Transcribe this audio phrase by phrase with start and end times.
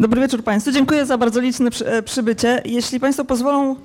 [0.00, 0.72] Dobry wieczór Państwu.
[0.72, 2.62] Dziękuję za bardzo liczne e, przybycie.
[2.64, 3.76] Jeśli Państwo pozwolą,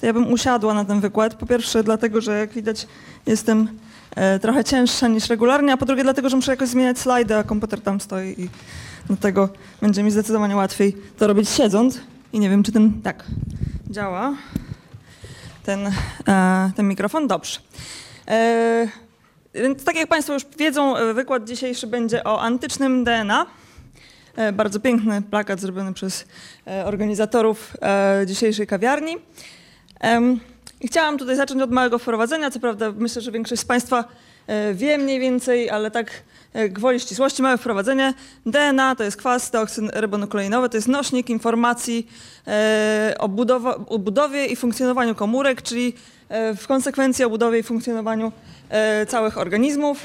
[0.00, 1.34] to ja bym usiadła na ten wykład.
[1.34, 2.86] Po pierwsze dlatego, że jak widać
[3.26, 3.68] jestem
[4.16, 7.42] e, trochę cięższa niż regularnie, a po drugie dlatego, że muszę jakoś zmieniać slajdy, a
[7.42, 8.48] komputer tam stoi i
[9.06, 9.48] dlatego
[9.82, 12.00] będzie mi zdecydowanie łatwiej to robić siedząc.
[12.32, 13.24] I nie wiem, czy ten tak
[13.90, 14.34] działa.
[15.64, 15.90] Ten,
[16.28, 17.28] e, ten mikrofon.
[17.28, 17.60] Dobrze.
[19.54, 23.46] Więc tak jak Państwo już wiedzą, wykład dzisiejszy będzie o antycznym DNA.
[24.36, 26.24] E, Bardzo piękny plakat zrobiony przez
[26.66, 29.16] e, organizatorów e, dzisiejszej kawiarni.
[30.80, 32.50] I chciałam tutaj zacząć od małego wprowadzenia.
[32.50, 34.04] Co prawda myślę, że większość z Państwa
[34.74, 36.10] wie mniej więcej, ale tak
[36.70, 38.14] gwoli ścisłości, małe wprowadzenie.
[38.46, 42.08] DNA to jest kwas deoksyrybonukleinowy, to jest nośnik informacji
[43.18, 45.94] o, budowa, o budowie i funkcjonowaniu komórek, czyli
[46.56, 48.32] w konsekwencji o budowie i funkcjonowaniu
[49.08, 49.98] całych organizmów.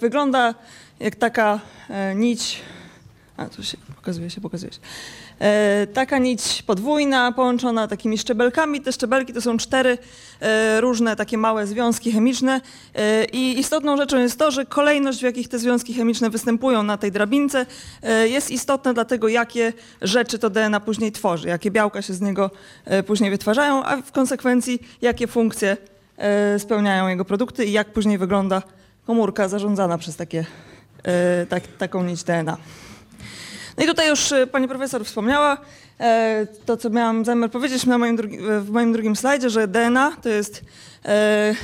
[0.00, 0.54] Wygląda
[1.00, 1.60] jak taka
[2.14, 2.62] nić
[3.38, 4.78] a, tu się pokazuje się, pokazuje się.
[5.40, 8.80] E, taka nić podwójna, połączona takimi szczebelkami.
[8.80, 9.98] Te szczebelki to są cztery
[10.40, 12.60] e, różne takie małe związki chemiczne.
[12.94, 16.96] E, I istotną rzeczą jest to, że kolejność, w jakich te związki chemiczne występują na
[16.96, 17.66] tej drabince,
[18.02, 22.20] e, jest istotna dla tego, jakie rzeczy to DNA później tworzy, jakie białka się z
[22.20, 22.50] niego
[22.84, 25.76] e, później wytwarzają, a w konsekwencji, jakie funkcje
[26.16, 28.62] e, spełniają jego produkty i jak później wygląda
[29.06, 30.46] komórka zarządzana przez takie,
[31.02, 32.56] e, tak, taką nić DNA.
[33.78, 35.56] No i tutaj już e, pani profesor wspomniała
[36.00, 39.68] e, to, co miałam zamiar powiedzieć na moim drugi, e, w moim drugim slajdzie, że
[39.68, 40.64] DNA to jest
[41.04, 41.54] e,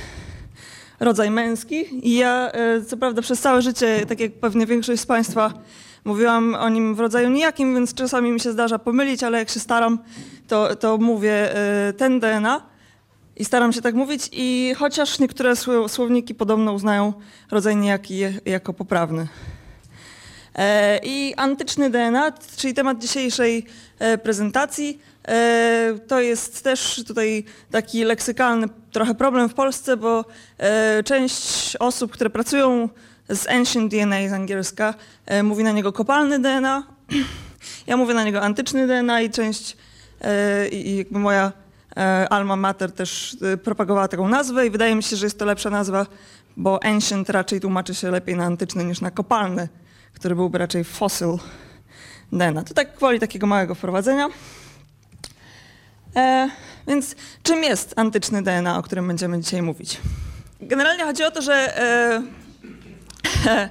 [1.01, 2.09] rodzaj męski.
[2.09, 2.53] I ja
[2.87, 5.53] co prawda przez całe życie, tak jak pewnie większość z Państwa,
[6.05, 9.61] mówiłam o nim w rodzaju nijakim, więc czasami mi się zdarza pomylić, ale jak się
[9.61, 9.99] staram,
[10.49, 11.49] to, to mówię
[11.97, 12.63] ten DNA
[13.37, 14.29] i staram się tak mówić.
[14.33, 17.13] I chociaż niektóre sło- słowniki podobno uznają
[17.51, 19.27] rodzaj nijaki je- jako poprawny.
[20.55, 23.67] E, I antyczny DNA, czyli temat dzisiejszej
[23.99, 30.25] e, prezentacji, e, to jest też tutaj taki leksykalny trochę problem w Polsce, bo
[31.05, 32.89] część osób, które pracują
[33.29, 34.95] z Ancient DNA z angielska,
[35.43, 36.83] mówi na niego kopalny DNA,
[37.87, 39.77] ja mówię na niego antyczny DNA i część,
[40.73, 41.53] i jakby moja
[42.31, 46.07] alma mater też propagowała taką nazwę i wydaje mi się, że jest to lepsza nazwa,
[46.57, 49.69] bo ancient raczej tłumaczy się lepiej na antyczny niż na kopalny
[50.15, 51.39] który byłby raczej fossil
[52.33, 52.65] DNA.
[52.65, 54.29] To tak gwoli takiego małego wprowadzenia.
[56.17, 56.51] E,
[56.89, 60.01] więc czym jest antyczny DNA, o którym będziemy dzisiaj mówić?
[60.61, 62.23] Generalnie chodzi o to, że, e,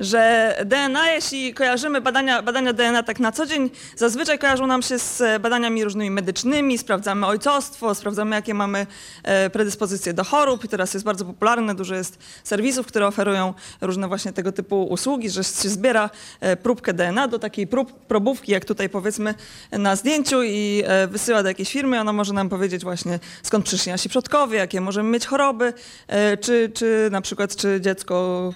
[0.00, 4.98] że DNA, jeśli kojarzymy badania, badania DNA tak na co dzień, zazwyczaj kojarzą nam się
[4.98, 8.86] z badaniami różnymi medycznymi, sprawdzamy ojcostwo, sprawdzamy jakie mamy
[9.22, 10.64] e, predyspozycje do chorób.
[10.64, 15.30] I teraz jest bardzo popularne, dużo jest serwisów, które oferują różne właśnie tego typu usługi,
[15.30, 19.34] że się zbiera e, próbkę DNA do takiej prób, probówki, jak tutaj powiedzmy
[19.72, 23.92] na zdjęciu i e, wysyła do jakiejś firmy, ona może nam powiedzieć właśnie skąd przyszli
[23.92, 25.72] nasi przodkowie, jakie możemy mieć choroby,
[26.08, 28.52] e, czy, czy na przykład czy dziecko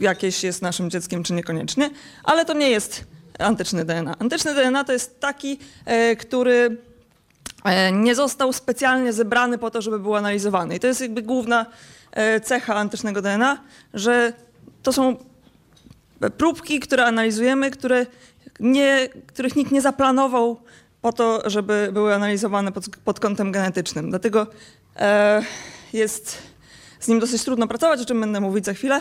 [0.00, 1.90] jakieś jest naszym dzieckiem, czy niekoniecznie,
[2.24, 3.04] ale to nie jest
[3.38, 4.16] antyczny DNA.
[4.18, 6.76] Antyczny DNA to jest taki, e, który
[7.64, 10.76] e, nie został specjalnie zebrany po to, żeby był analizowany.
[10.76, 11.66] I to jest jakby główna
[12.12, 13.58] e, cecha antycznego DNA,
[13.94, 14.32] że
[14.82, 15.16] to są
[16.38, 18.06] próbki, które analizujemy, które
[18.60, 20.60] nie, których nikt nie zaplanował
[21.02, 24.10] po to, żeby były analizowane pod, pod kątem genetycznym.
[24.10, 24.46] Dlatego
[24.96, 25.42] e,
[25.92, 26.38] jest
[27.00, 29.00] z nim dosyć trudno pracować, o czym będę mówić za chwilę.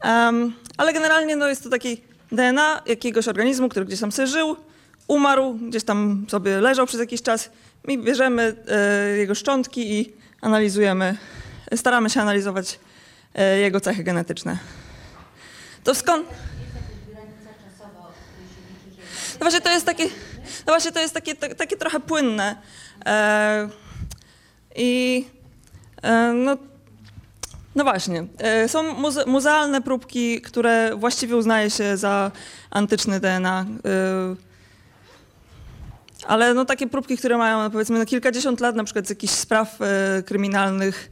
[0.00, 4.56] Em, ale generalnie no, jest to taki DNA jakiegoś organizmu, który gdzieś tam sobie żył,
[5.08, 7.50] umarł, gdzieś tam sobie leżał przez jakiś czas.
[7.84, 11.16] My bierzemy e, jego szczątki i analizujemy,
[11.76, 12.78] staramy się analizować
[13.34, 14.58] e, jego cechy genetyczne.
[15.84, 16.26] To skąd?
[19.40, 20.04] No właśnie to jest takie,
[20.66, 22.56] no właśnie to jest takie, ta- takie trochę płynne.
[23.06, 23.68] E,
[24.76, 25.24] I
[26.02, 26.56] e, no,
[27.74, 32.30] no właśnie, e, są muze- muzealne próbki, które właściwie uznaje się za
[32.70, 33.66] antyczny DNA.
[33.84, 34.48] e,
[36.26, 39.78] Ale no takie próbki, które mają powiedzmy no kilkadziesiąt lat, na przykład z jakichś spraw
[39.82, 41.10] e, kryminalnych,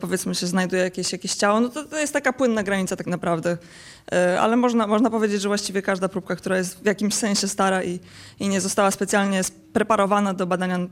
[0.00, 3.56] powiedzmy się znajduje jakieś, jakieś ciało, no to, to jest taka płynna granica tak naprawdę.
[4.40, 8.00] Ale można, można powiedzieć, że właściwie każda próbka, która jest w jakimś sensie stara i,
[8.40, 10.88] i nie została specjalnie spreparowana do badań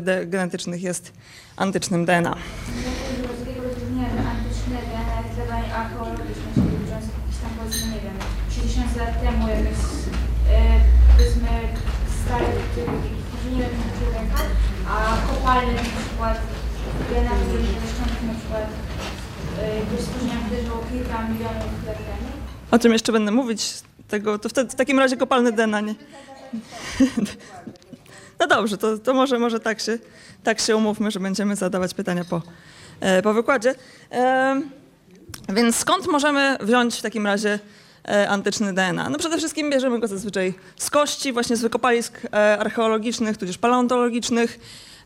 [0.00, 1.12] de- genetycznych jest
[1.56, 2.30] antycznym DNA.
[2.30, 3.28] Takiego
[3.68, 8.16] rozróżnienia antyczne DNA jak zdawanie archeologiczne, czyli biorąc jakieś tam powiedzmy, nie wiem,
[8.50, 8.86] 60
[9.58, 10.80] e,
[11.16, 11.48] powiedzmy
[12.24, 13.66] stare korzenie
[13.98, 14.42] człowieka,
[14.88, 16.38] a kopalne na przykład
[17.08, 18.66] wyróżnione szczątki na przykład
[19.58, 22.28] e, gdzieś stworzenia wydarzyło kilka milionów lat temu.
[22.70, 23.74] O czym jeszcze będę mówić?
[24.08, 25.94] Tego, to wtedy w takim razie kopalny DNA, nie?
[28.40, 29.98] No dobrze, to, to może, może tak, się,
[30.42, 32.42] tak się umówmy, że będziemy zadawać pytania po,
[33.00, 33.74] e, po wykładzie.
[35.48, 37.58] Więc skąd możemy wziąć w takim razie
[38.08, 39.10] e, antyczny DNA?
[39.10, 44.58] No przede wszystkim bierzemy go zazwyczaj z kości, właśnie z wykopalisk e, archeologicznych, tudzież paleontologicznych,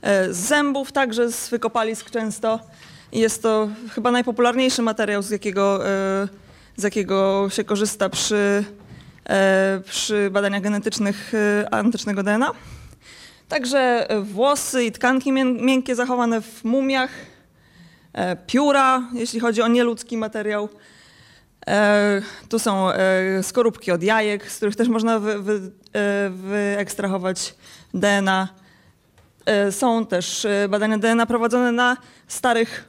[0.02, 2.60] e, z zębów także, z wykopalisk często.
[3.12, 5.80] Jest to chyba najpopularniejszy materiał, z jakiego,
[6.76, 8.64] z jakiego się korzysta przy,
[9.84, 11.32] przy badaniach genetycznych
[11.70, 12.50] antycznego DNA.
[13.48, 17.10] Także włosy i tkanki mię- miękkie zachowane w mumiach,
[18.46, 20.68] pióra, jeśli chodzi o nieludzki materiał.
[21.66, 27.54] E, Tu są e, skorupki od jajek, z których też można wy, wy, e, wyekstrahować
[27.94, 28.48] DNA.
[29.70, 31.96] Są też badania DNA prowadzone na
[32.28, 32.88] starych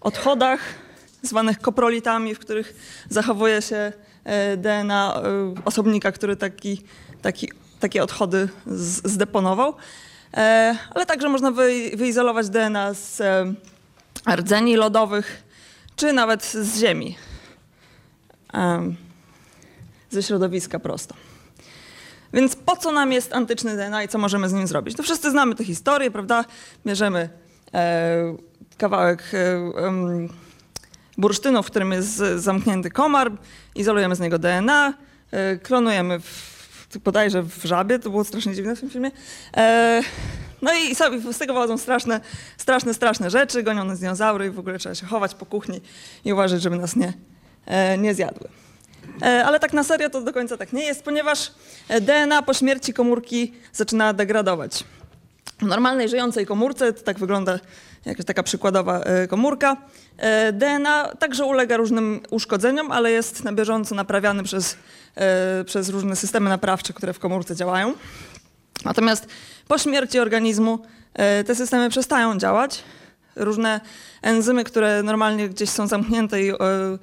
[0.00, 0.60] odchodach,
[1.22, 2.74] zwanych koprolitami, w których
[3.08, 3.92] zachowuje się
[4.56, 5.22] DNA
[5.64, 6.82] osobnika, który taki,
[7.22, 7.48] taki,
[7.80, 8.48] takie odchody
[9.04, 9.74] zdeponował.
[10.94, 13.22] Ale także można wy, wyizolować DNA z
[14.30, 15.42] rdzeni lodowych,
[15.96, 17.31] czy nawet z ziemi, Em,
[20.10, 21.14] ze środowiska prosto.
[22.32, 24.96] Więc po co nam jest antyczny DNA i co możemy z nim zrobić?
[24.96, 26.44] No wszyscy znamy tę historię, prawda?
[26.86, 27.28] Bierzemy
[27.74, 28.36] e,
[28.78, 30.28] kawałek e,
[31.18, 33.32] bursztynu, w którym jest zamknięty komar,
[33.74, 34.94] izolujemy z niego DNA,
[35.30, 39.10] e, klonujemy w, bodajże w żabie, to było strasznie dziwne w tym filmie.
[39.56, 40.02] E,
[40.62, 42.20] no i sobie z tego pochodzą straszne,
[42.56, 45.80] straszne, straszne rzeczy, gonią nas dinozaury i w ogóle trzeba się chować po kuchni
[46.24, 47.12] i uważać, żeby nas nie,
[47.98, 48.48] nie zjadły.
[49.22, 51.52] E, Ale tak na serio to do końca tak nie jest, ponieważ
[51.88, 54.84] e, DNA po śmierci komórki zaczyna degradować.
[55.58, 57.58] W normalnej żyjącej komórce, to tak wygląda
[58.04, 59.76] jakaś taka przykładowa e, komórka,
[60.16, 64.76] e, DNA także ulega różnym uszkodzeniom, ale jest na bieżąco naprawiany przez,
[65.14, 67.94] e, przez różne systemy naprawcze, które w komórce działają.
[68.84, 69.26] Natomiast
[69.68, 70.78] po śmierci organizmu
[71.14, 72.82] e, te systemy przestają działać.
[73.36, 73.80] Różne
[74.22, 76.98] enzymy, które normalnie gdzieś są zamknięte i e, e,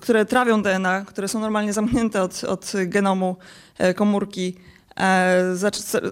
[0.00, 3.36] które trawią DNA, które są normalnie zamknięte od, od genomu
[3.78, 4.56] e, komórki,
[5.00, 5.42] e,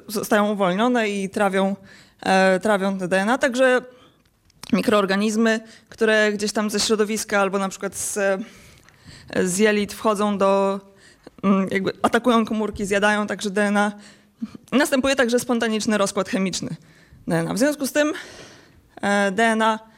[0.08, 1.76] zostają uwolnione i trawią,
[2.20, 3.38] e, trawią te DNA.
[3.38, 3.80] Także
[4.72, 8.38] mikroorganizmy, które gdzieś tam ze środowiska albo na przykład z, e,
[9.46, 10.80] z jelit wchodzą do,
[11.42, 13.92] mm, jakby atakują komórki, zjadają także DNA.
[14.72, 16.76] Następuje także spontaniczny rozkład chemiczny
[17.26, 17.54] DNA.
[17.54, 18.12] W związku z tym
[19.02, 19.95] e, DNA e,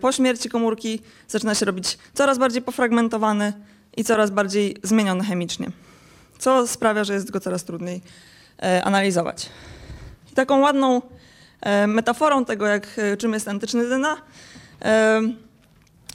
[0.00, 3.52] po śmierci komórki zaczyna się robić coraz bardziej pofragmentowany
[3.96, 5.70] i coraz bardziej zmieniony chemicznie,
[6.38, 8.02] co sprawia, że jest go coraz trudniej
[8.62, 9.48] e, analizować.
[10.32, 11.02] I taką ładną
[11.60, 14.16] e, metaforą tego, jak, e, czym jest antyczny DNA,
[14.82, 15.20] e,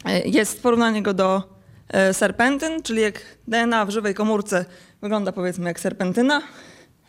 [0.06, 1.44] e, jest porównanie go do
[1.90, 4.66] e, serpentyn, czyli jak DNA w żywej komórce
[5.02, 6.42] wygląda powiedzmy jak serpentyna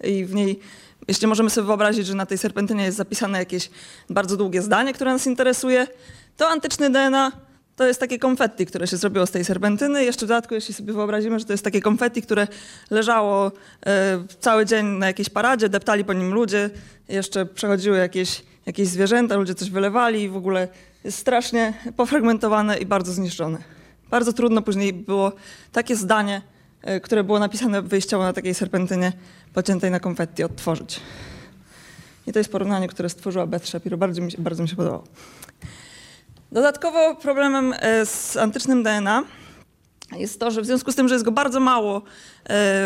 [0.04, 0.60] i w niej,
[1.08, 3.70] jeśli możemy sobie wyobrazić, że na tej serpentynie jest zapisane jakieś
[4.10, 5.86] bardzo długie zdanie, które nas interesuje,
[6.40, 7.32] to antyczny DNA
[7.76, 10.04] to jest takie konfetti, które się zrobiło z tej serpentyny.
[10.04, 12.46] Jeszcze w dodatku, jeśli sobie wyobrazimy, że to jest takie konfetti, które
[12.90, 13.52] leżało
[13.86, 16.70] e, cały dzień na jakiejś paradzie, deptali po nim ludzie,
[17.08, 20.68] jeszcze przechodziły jakieś, jakieś zwierzęta, ludzie coś wylewali i w ogóle
[21.04, 23.58] jest strasznie pofragmentowane i bardzo zniszczone.
[24.10, 25.32] Bardzo trudno później było
[25.72, 26.42] takie zdanie,
[26.82, 29.12] e, które było napisane wyjściowo na takiej serpentynie
[29.54, 31.00] pociętej na konfetti odtworzyć.
[32.26, 33.96] I to jest porównanie, które stworzyła Beth Shapiro.
[33.96, 35.04] Bardzo mi się, bardzo mi się podobało.
[36.52, 39.24] Dodatkowo problemem e, z antycznym DNA
[40.16, 42.02] jest to, że w związku z tym, że jest go bardzo mało e,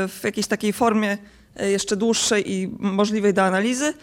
[0.08, 1.18] w jakiejś takiej formie
[1.56, 3.94] e, jeszcze dłuższej i możliwej do analizy,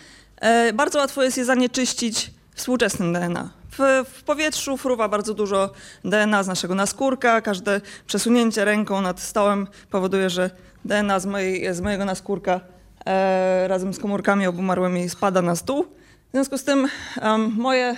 [0.73, 3.49] bardzo łatwo jest je zanieczyścić współczesnym DNA.
[3.71, 5.71] W, w powietrzu fruwa bardzo dużo
[6.05, 7.41] DNA z naszego naskórka.
[7.41, 10.49] Każde przesunięcie ręką nad stołem powoduje, że
[10.85, 12.61] DNA z, mojej, z mojego naskórka
[13.05, 15.83] e, razem z komórkami obumarłymi spada na stół.
[16.29, 16.87] W związku z tym
[17.21, 17.97] em, moje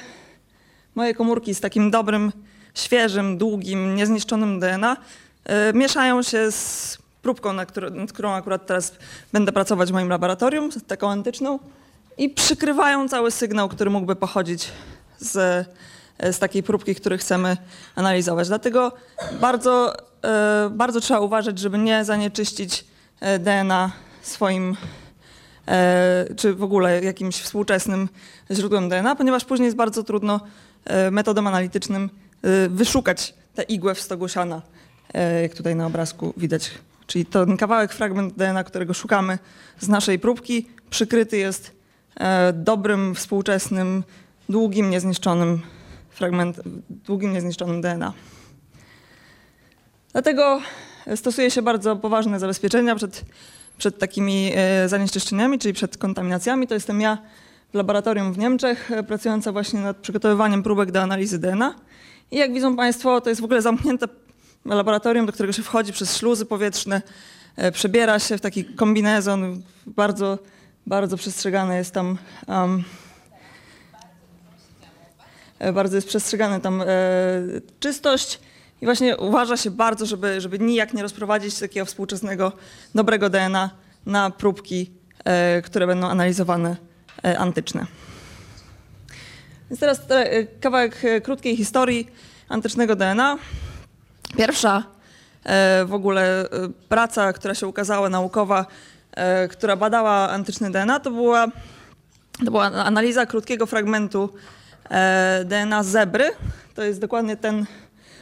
[0.95, 2.31] moje komórki z takim dobrym,
[2.73, 4.97] świeżym, długim, niezniszczonym DNA
[5.69, 8.93] y, mieszają się z próbką, na którą, nad którą akurat teraz
[9.33, 11.59] będę pracować w moim laboratorium, taką antyczną,
[12.17, 14.71] i przykrywają cały sygnał, który mógłby pochodzić
[15.19, 15.67] z,
[16.19, 17.57] z takiej próbki, który chcemy
[17.95, 18.47] analizować.
[18.47, 18.91] Dlatego
[19.41, 19.95] bardzo,
[20.67, 22.85] y, bardzo trzeba uważać, żeby nie zanieczyścić
[23.39, 24.77] DNA swoim
[25.67, 28.09] e, czy w ogóle jakimś współczesnym
[28.51, 30.39] źródłem DNA, ponieważ później jest bardzo trudno
[30.85, 32.09] e, metodą analitycznym
[32.41, 34.61] e, wyszukać tę igłę w stogu siana,
[35.13, 36.71] e, jak tutaj na obrazku widać.
[37.07, 39.39] Czyli ten kawałek, fragment DNA, którego szukamy
[39.79, 41.71] z naszej próbki, przykryty jest
[42.53, 44.03] dobrym, współczesnym,
[44.49, 45.61] długim, niezniszczonym
[46.09, 48.13] fragment, długim, niezniszczonym DNA.
[50.11, 50.61] Dlatego
[51.15, 53.25] stosuje się bardzo poważne zabezpieczenia przed
[53.77, 54.51] przed takimi
[54.87, 57.17] zanieczyszczeniami, czyli przed kontaminacjami, to jestem ja
[57.74, 61.75] laboratorium w Niemczech, e, pracująca właśnie nad przygotowywaniem próbek do analizy DNA.
[62.32, 64.08] I jak widzą Państwo, to jest w ogóle zamknięte
[64.65, 67.01] laboratorium, do którego się wchodzi przez śluzy powietrzne,
[67.56, 70.39] e, przebiera się w taki kombinezon, bardzo,
[70.88, 72.18] bardzo przestrzegane jest tam.
[72.48, 72.84] Um,
[75.74, 76.86] bardzo jest przestrzegana tam e,
[77.80, 78.39] czystość
[78.82, 82.51] i właśnie uważa się bardzo, żeby, żeby nijak nie rozprowadzić takiego współczesnego,
[82.96, 83.70] dobrego DNA
[84.06, 84.92] na próbki,
[85.25, 86.75] e, które będą analizowane
[87.24, 87.86] antyczne.
[89.70, 92.08] Więc teraz e, kawałek e, krótkiej historii
[92.50, 93.38] antycznego DNA.
[94.38, 94.84] Pierwsza
[95.44, 96.48] e, w ogóle e,
[96.89, 98.65] praca, która się ukazała, naukowa,
[99.12, 101.48] e, która badała antyczny DNA, to była,
[102.46, 104.30] to była analiza krótkiego fragmentu
[104.89, 106.32] e, DNA zebry.
[106.75, 107.65] To jest dokładnie ten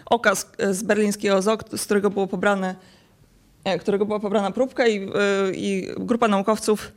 [0.06, 2.76] okaz e, z berlińskiego ZOK, z którego było pobrane
[3.64, 5.10] e, którego była pobrana próbka i, e,
[5.54, 6.92] i grupa naukowców, e,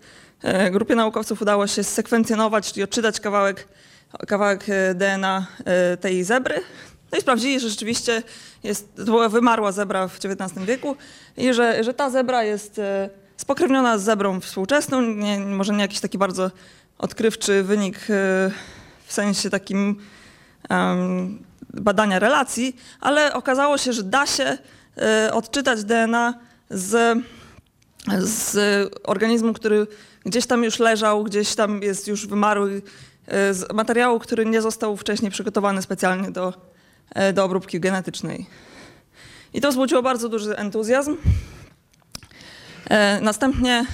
[0.71, 3.69] grupie naukowców udało się sekwencjonować, czyli odczytać kawałek,
[4.27, 6.61] kawałek e, DNA e, tej zebry.
[7.13, 8.23] No i sprawdzili, że rzeczywiście
[8.65, 10.97] jest, to była wymarła zebra w XIX wieku
[11.37, 15.01] i że, że ta zebra jest e, spokrewniona z zebrą współczesną.
[15.01, 16.51] Nie, może nie jakiś taki bardzo
[16.99, 18.03] odkrywczy wynik e,
[19.07, 19.97] w sensie takim
[20.69, 24.59] em, badania relacji, ale okazało się, że da się
[24.99, 26.35] e, odczytać DNA
[26.71, 27.19] z,
[28.19, 28.57] z
[29.05, 29.87] organizmu, który
[30.27, 32.83] gdzieś tam już leżał, gdzieś tam jest już wymarły,
[33.27, 36.55] e, z materiału, który nie został wcześniej przygotowany specjalnie do,
[37.15, 38.47] e, do obróbki genetycznej.
[39.55, 41.17] I to wzbudziło bardzo duży entuzjazm.
[42.91, 43.87] E, Następnie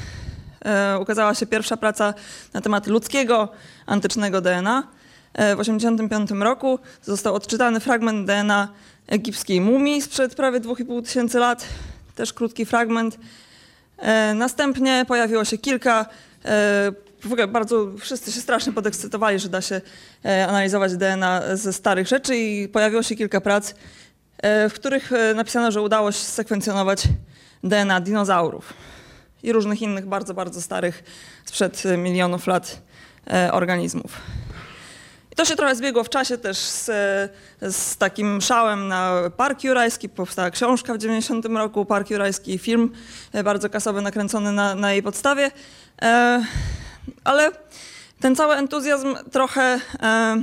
[0.65, 2.15] e, ukazała się pierwsza praca
[2.53, 3.49] na temat ludzkiego
[3.87, 4.83] antycznego DNA.
[5.35, 8.69] E, W 1985 roku został odczytany fragment DNA
[9.07, 11.67] egipskiej mumii sprzed prawie 2,5 tysięcy lat.
[12.15, 13.19] Też krótki fragment.
[14.01, 16.07] E, Następnie pojawiło się kilka,
[16.45, 19.81] e, w ogóle bardzo wszyscy się strasznie podekscytowali, że da się
[20.25, 23.75] e, analizować DNA ze starych rzeczy i pojawiło się kilka prac,
[24.43, 27.03] w których napisano, że udało się sekwencjonować
[27.65, 28.73] DNA dinozaurów
[29.43, 31.05] i różnych innych bardzo, bardzo starych,
[31.45, 32.83] sprzed milionów lat
[33.53, 34.21] organizmów.
[35.41, 36.87] To się trochę zbiegło w czasie też z,
[37.63, 40.09] z takim szałem na Park Jurajski.
[40.09, 42.93] Powstała książka w 90 roku, Park Jurajski, film
[43.33, 45.51] e, bardzo kasowy, nakręcony na, na jej podstawie.
[46.03, 46.45] E,
[47.25, 47.51] ale
[48.21, 50.43] ten cały entuzjazm trochę, e,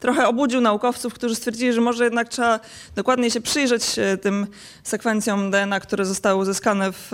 [0.00, 2.60] trochę obudził naukowców, którzy stwierdzili, że może jednak trzeba
[2.94, 3.84] dokładniej się przyjrzeć
[4.22, 4.46] tym
[4.82, 7.10] sekwencjom DNA, które zostały uzyskane w,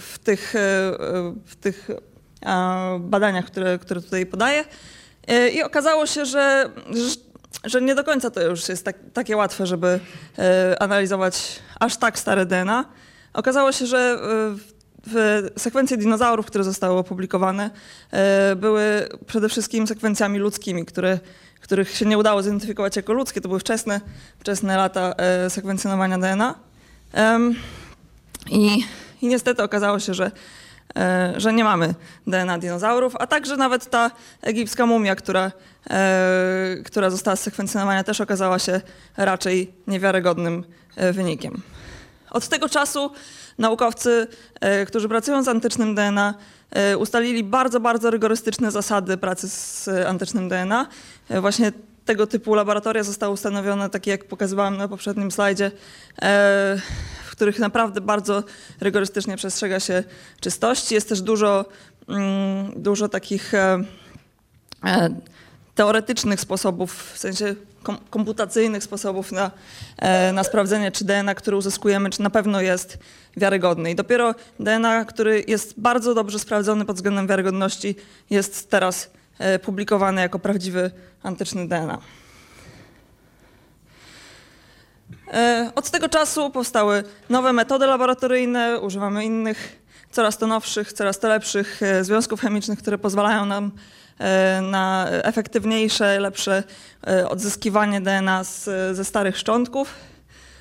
[0.00, 0.54] w tych,
[1.46, 1.90] w tych
[3.00, 4.64] badaniach, które, które tutaj podaję.
[5.28, 6.70] E, I okazało się, że,
[7.64, 10.00] że, nie do końca to już jest tak, takie łatwe, żeby
[10.38, 12.84] e, analizować aż tak stare DNA.
[13.32, 14.18] Okazało się, że
[15.14, 17.70] e, sekwencje dinozaurów, które zostały opublikowane,
[18.56, 21.18] były przede wszystkim sekwencjami ludzkimi, które,
[21.60, 23.40] których się nie udało zidentyfikować jako ludzkie.
[23.40, 24.00] To były wczesne,
[24.38, 25.14] wczesne lata
[25.48, 26.54] sekwencjonowania DNA.
[28.50, 28.84] I,
[29.22, 30.30] I niestety okazało się, że,
[31.36, 31.94] że nie mamy
[32.26, 34.10] DNA dinozaurów, a także nawet ta
[34.42, 35.52] egipska mumia, która,
[35.90, 38.80] e, która została sekwencjonowana, też okazała się
[39.16, 40.64] raczej niewiarygodnym
[40.96, 41.62] e, wynikiem.
[42.30, 43.10] Od tego czasu
[43.58, 44.26] naukowcy,
[44.60, 46.34] e, którzy pracują z antycznym DNA,
[46.70, 50.86] e, ustalili bardzo, bardzo rygorystyczne zasady pracy z e, antycznym DNA.
[51.28, 51.72] E, Właśnie
[52.04, 55.70] tego typu laboratoria zostały ustanowione, takie jak pokazywałam na poprzednim slajdzie,
[56.22, 56.80] e,
[57.42, 58.44] których naprawdę bardzo
[58.80, 60.04] rygorystycznie przestrzega się
[60.40, 60.94] czystości.
[60.94, 61.64] Jest też dużo,
[62.08, 63.84] mm, dużo takich e,
[64.84, 65.14] e,
[65.74, 69.50] teoretycznych sposobów, w sensie kom- komputacyjnych sposobów na,
[69.98, 72.98] e, na sprawdzenie, czy DNA, który uzyskujemy, czy na pewno jest
[73.36, 73.90] wiarygodny.
[73.90, 77.94] I dopiero DNA, który jest bardzo dobrze sprawdzony pod względem wiarygodności,
[78.30, 79.10] jest teraz
[79.62, 80.90] publikowany jako prawdziwy
[81.22, 81.98] antyczny DNA.
[85.21, 85.21] E,
[85.74, 91.82] Od tego czasu powstały nowe metody laboratoryjne, używamy innych, coraz to nowszych, coraz to lepszych
[91.82, 93.70] e, związków chemicznych, które pozwalają nam
[94.18, 96.62] e, na efektywniejsze, lepsze
[97.06, 98.64] e, odzyskiwanie DNA z,
[98.96, 99.94] ze starych szczątków.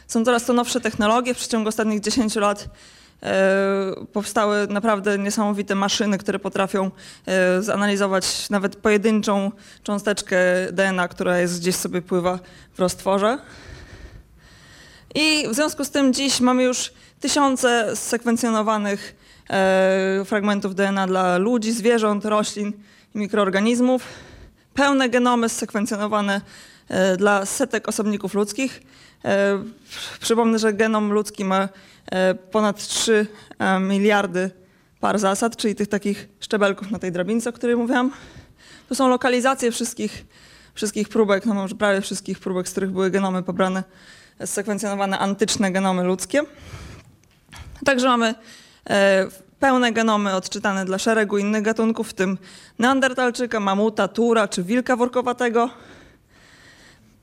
[0.07, 1.33] Są coraz to nowsze technologie.
[1.33, 2.69] W przeciągu ostatnich 10 lat
[3.23, 6.91] e, powstały naprawdę niesamowite maszyny, które potrafią
[7.25, 9.51] e, zanalizować nawet pojedynczą
[9.83, 10.37] cząsteczkę
[10.71, 12.39] DNA, która jest gdzieś sobie pływa
[12.73, 13.37] w roztworze.
[15.15, 19.15] I w związku z tym dziś mamy już tysiące sekwencjonowanych
[19.49, 22.73] e, fragmentów DNA dla ludzi, zwierząt, roślin
[23.15, 24.03] i mikroorganizmów.
[24.73, 26.41] Pełne genomy sekwencjonowane
[26.89, 28.81] e, dla setek osobników ludzkich.
[29.25, 29.63] E,
[30.19, 31.69] Przypomnę, że genom ludzki ma
[32.11, 33.27] e, ponad 3
[33.59, 34.51] e, miliardy
[34.99, 38.11] par zasad, czyli tych takich szczebelków na tej drabince, o której mówiłam.
[38.89, 40.25] Tu są lokalizacje wszystkich,
[40.73, 43.83] wszystkich próbek, no może prawie wszystkich próbek, z których były genomy pobrane,
[44.45, 46.41] sekwencjonowane antyczne genomy ludzkie.
[47.85, 48.35] Także mamy
[48.89, 49.27] e,
[49.59, 52.37] pełne genomy odczytane dla szeregu innych gatunków, w tym
[52.79, 55.69] neandertalczyka, mamuta, tura czy wilka workowatego.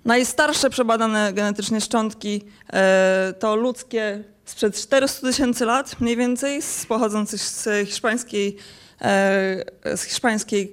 [0.04, 7.40] Najstarsze przebadane genetycznie szczątki e, to ludzkie sprzed 400 tysięcy lat mniej więcej, z, pochodzących
[7.40, 8.56] z hiszpańskiej,
[9.00, 10.72] e, z hiszpańskiej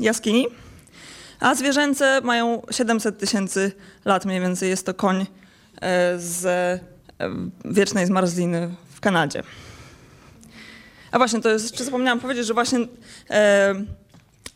[0.00, 0.46] jaskini,
[1.40, 3.72] a zwierzęce mają 700 tysięcy
[4.04, 4.68] lat mniej więcej.
[4.68, 5.26] Jest to koń e,
[6.18, 6.80] z e,
[7.64, 9.42] wiecznej zmarzliny w Kanadzie.
[11.10, 12.78] A właśnie, to jest, jeszcze zapomniałam powiedzieć, że właśnie
[13.30, 13.74] e,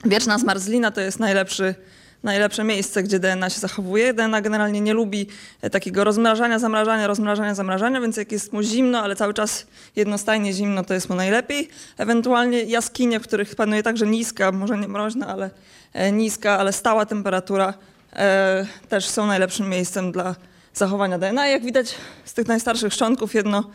[0.04, 1.74] wieczna zmarzlina to jest najlepszy,
[2.22, 4.14] najlepsze miejsce, gdzie DNA się zachowuje.
[4.14, 5.26] DNA generalnie nie lubi
[5.62, 10.52] e, takiego rozmrażania, zamrażania, rozmrażania, zamrażania, więc jak jest mu zimno, ale cały czas jednostajnie
[10.52, 11.68] zimno, to jest mu najlepiej.
[11.98, 15.50] Ewentualnie jaskinie, w których panuje także niska, może nie mroźna, ale
[15.92, 17.74] e, niska, ale stała temperatura,
[18.12, 20.36] e, też są najlepszym miejscem dla
[20.74, 21.46] zachowania DNA.
[21.46, 23.70] Jak widać z tych najstarszych szczątków, jedno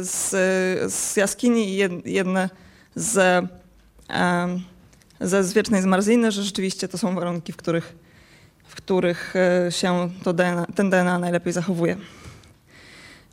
[0.00, 0.30] z,
[0.92, 2.50] z jaskini i jed- jedne
[2.94, 3.44] z,
[5.20, 7.94] ze z wiecznej zmarzliny, że rzeczywiście to są warunki, w których,
[8.64, 11.96] w których e, się to DNA, ten DNA najlepiej zachowuje.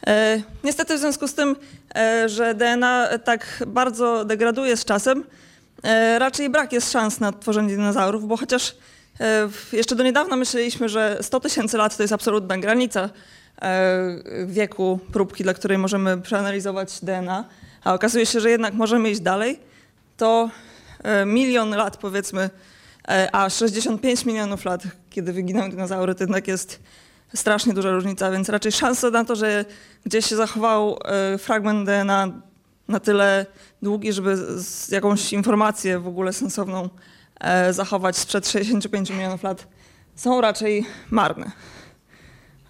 [0.07, 1.55] E, Niestety w związku z tym,
[1.95, 5.23] e, że DNA tak bardzo degraduje z czasem,
[6.17, 8.75] raczej brak jest szans na tworzenie dinozaurów, bo chociaż
[9.73, 13.09] jeszcze do niedawna myśleliśmy, że 100 tysięcy lat to jest absolutna granica
[14.45, 17.45] wieku próbki, dla której możemy przeanalizować DNA,
[17.83, 19.59] a okazuje się, że jednak możemy iść dalej,
[20.17, 20.49] to
[21.25, 22.49] milion lat powiedzmy,
[23.07, 26.79] e, a 65 milionów lat, kiedy wyginęły dinozaury, to jednak jest
[27.35, 29.65] strasznie duża różnica, więc raczej szansa na to, że
[30.05, 32.31] gdzieś się zachował e, fragment DNA
[32.87, 33.45] na tyle
[33.81, 34.37] długi, żeby
[34.89, 36.89] jakąś informację w ogóle sensowną
[37.39, 39.67] e, zachować sprzed 65 milionów lat,
[40.15, 41.51] są raczej marne.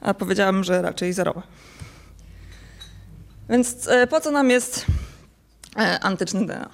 [0.01, 1.41] A powiedziałam, że raczej zerowe.
[3.49, 4.85] Więc e, po co nam jest
[5.77, 6.69] e, antyczny DNA?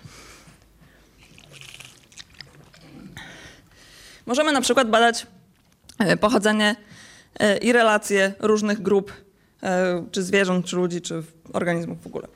[4.26, 5.28] Możemy na przykład badać
[6.00, 6.76] e, pochodzenie
[7.40, 9.14] e, i relacje różnych grup,
[9.64, 12.28] e, czy zwierząt, czy ludzi, czy organizmów w ogóle.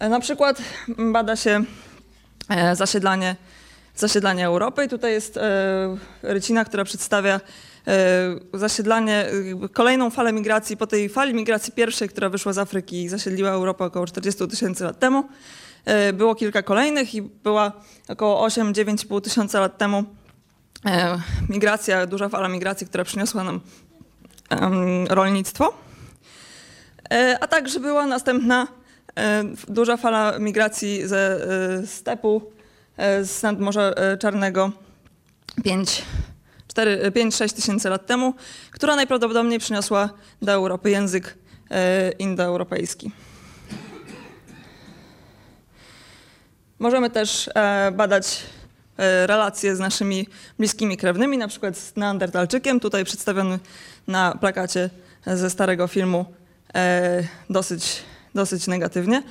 [0.00, 0.58] Na przykład
[1.12, 1.64] bada się
[2.72, 3.36] zasiedlanie,
[3.96, 5.38] zasiedlanie Europy i tutaj jest
[6.22, 7.40] rycina, która przedstawia
[8.54, 9.26] zasiedlanie,
[9.72, 13.84] kolejną falę migracji, po tej fali migracji pierwszej, która wyszła z Afryki i zasiedliła Europę
[13.84, 15.24] około 40 tysięcy lat temu.
[16.14, 17.72] Było kilka kolejnych i była
[18.08, 20.04] około 8-9,5 tysiąca lat temu
[21.48, 23.60] migracja, duża fala migracji, która przyniosła nam
[25.08, 25.74] rolnictwo.
[27.10, 28.68] E, A także była następna
[29.16, 32.52] e, duża fala migracji ze e, stepu
[32.96, 34.72] e, z nadmorza e, Czarnego
[36.74, 38.34] 5-6 tysięcy lat temu,
[38.70, 40.10] która najprawdopodobniej przyniosła
[40.42, 41.38] do Europy język
[41.70, 43.12] e, indoeuropejski.
[46.78, 48.57] Możemy też e, badać e,
[49.26, 53.58] relacje z naszymi bliskimi krewnymi, na przykład z Neandertalczykiem, tutaj przedstawiony
[54.06, 54.90] na plakacie
[55.26, 56.24] ze starego filmu
[56.74, 58.02] e, dosyć,
[58.34, 59.22] dosyć negatywnie.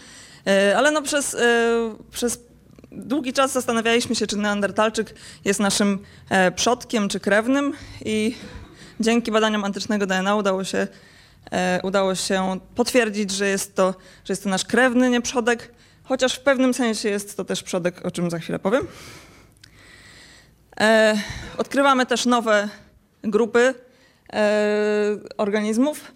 [0.48, 2.40] E, ale no przez, e, przez
[2.92, 6.00] długi czas zastanawialiśmy się, czy Neandertalczyk jest naszym
[6.30, 7.74] e, przodkiem czy krewnym
[8.06, 8.36] i
[9.00, 10.88] dzięki badaniom antycznego DNA udało się,
[11.52, 15.72] e, udało się potwierdzić, że jest, to, że jest to nasz krewny, nie przodek,
[16.04, 18.88] chociaż w pewnym sensie jest to też przodek, o czym za chwilę powiem.
[20.80, 21.18] E,
[21.58, 22.70] odkrywamy też nowe
[23.24, 23.74] grupy
[24.34, 26.12] e, organizmów.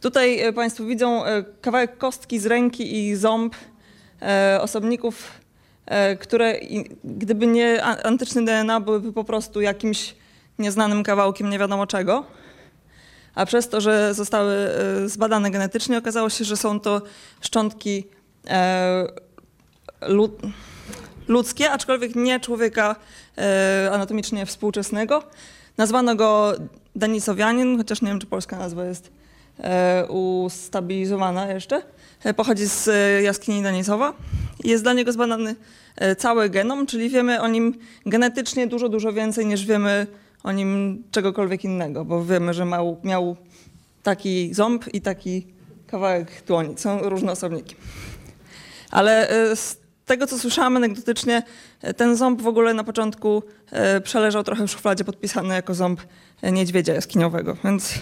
[0.00, 1.22] Tutaj e, Państwo widzą
[1.60, 3.54] kawałek kostki z ręki i ząb
[4.60, 5.40] osobników,
[6.20, 6.60] które
[7.04, 10.14] gdyby nie antyczny DNA byłyby po prostu jakimś
[10.58, 12.24] nieznanym kawałkiem nie wiadomo czego.
[13.34, 14.54] A przez to, że zostały
[15.06, 17.02] zbadane genetycznie, okazało się, że są to
[17.40, 18.06] szczątki
[20.08, 20.38] lu-
[21.28, 22.96] ludzkie, aczkolwiek nie człowieka
[23.92, 25.22] anatomicznie współczesnego.
[25.76, 26.52] Nazwano go
[26.96, 29.10] Denisowianin, chociaż nie wiem, czy polska nazwa jest
[29.60, 31.82] e, ustabilizowana jeszcze.
[32.24, 34.12] E, pochodzi z e, jaskini Denisowa.
[34.64, 35.56] Jest dla niego zbadany
[35.96, 37.74] e, cały genom, czyli wiemy o nim
[38.06, 40.06] genetycznie dużo, dużo więcej niż wiemy
[40.44, 43.36] o nim czegokolwiek innego, bo wiemy, że miał, miał
[44.02, 45.46] taki ząb i taki
[45.86, 46.78] kawałek dłoni.
[46.78, 47.76] Są różne osobniki.
[48.90, 51.42] Ale e, z tego, co słyszałam anegdotycznie,
[51.82, 56.00] e, ten ząb w ogóle na początku e, przeleżał trochę w szufladzie podpisany jako ząb
[56.42, 57.94] e, niedźwiedzia jaskiniowego, więc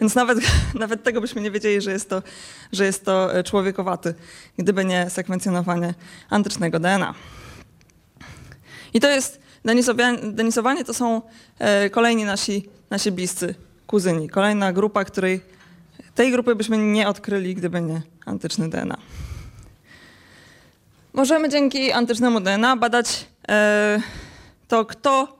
[0.00, 0.38] Więc nawet,
[0.74, 2.22] nawet tego byśmy nie wiedzieli, że jest to,
[2.72, 4.14] że jest to człowiekowaty,
[4.58, 5.94] gdyby nie sekwencjonowanie
[6.30, 7.14] antycznego DNA.
[8.94, 9.40] I to jest,
[10.22, 11.22] Denisowanie to są
[11.90, 13.54] kolejni nasi, nasi bliscy
[13.86, 14.28] kuzyni.
[14.28, 15.40] Kolejna grupa, której
[16.14, 18.96] tej grupy byśmy nie odkryli, gdyby nie antyczny DNA.
[21.12, 24.00] Możemy dzięki antycznemu DNA badać e,
[24.68, 25.38] to, kto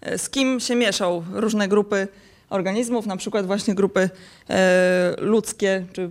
[0.00, 2.08] e, z kim się mieszał różne grupy
[2.50, 4.10] organizmów, na przykład właśnie grupy
[4.50, 6.10] e, ludzkie, czy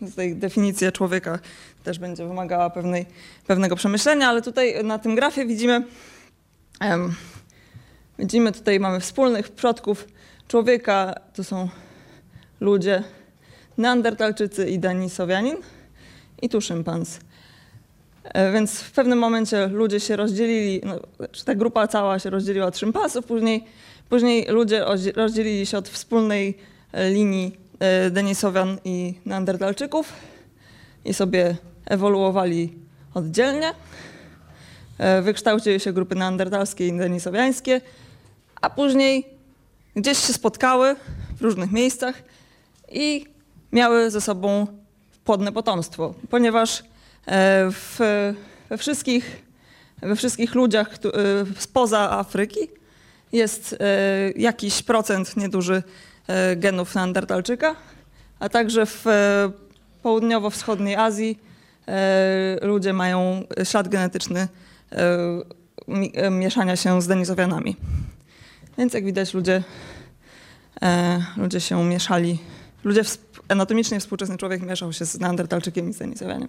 [0.00, 1.38] tutaj definicja człowieka
[1.84, 3.06] też będzie wymagała pewnej,
[3.46, 5.84] pewnego przemyślenia, ale tutaj na tym grafie widzimy,
[8.18, 10.08] widzimy tutaj mamy wspólnych przodków
[10.48, 11.68] człowieka, to są
[12.60, 13.02] ludzie,
[13.78, 15.56] neandertalczycy i denisowianin
[16.42, 17.20] i tu szympans.
[18.34, 21.00] E, Więc w pewnym momencie ludzie się rozdzielili, no,
[21.32, 23.64] czy ta grupa cała się rozdzieliła od szympansów, później,
[24.08, 26.58] później ludzie rozdzie- rozdzielili się od wspólnej
[26.92, 30.12] e, linii e, Denisowian i Neandertalczyków
[31.04, 32.72] i sobie ewoluowali
[33.14, 33.72] oddzielnie.
[35.22, 37.80] Wykształciły się grupy neandertalskie i denisowiańskie,
[38.60, 39.26] a później
[39.96, 40.96] gdzieś się spotkały
[41.36, 42.22] w różnych miejscach
[42.92, 43.26] i
[43.72, 44.66] miały ze sobą
[45.24, 46.82] płodne potomstwo, ponieważ
[47.70, 47.96] w,
[48.70, 49.42] we, wszystkich,
[50.02, 51.00] we wszystkich ludziach e,
[51.60, 52.60] spoza Afryki
[53.32, 55.82] jest e, jakiś procent nieduży
[56.26, 57.76] e, genów neandertalczyka,
[58.38, 59.50] a także w e,
[60.02, 61.38] południowo-wschodniej Azji
[61.88, 64.48] e, ludzie mają ślad genetyczny
[64.92, 65.08] e,
[65.88, 67.76] mi- e, mieszania się z denizowianami.
[68.78, 69.62] Więc jak widać ludzie,
[70.82, 72.38] e, ludzie się mieszali,
[72.84, 73.02] ludzie
[73.48, 76.48] anatomicznie współczesny człowiek mieszał się z neandertalczykiem i z denizowianiem.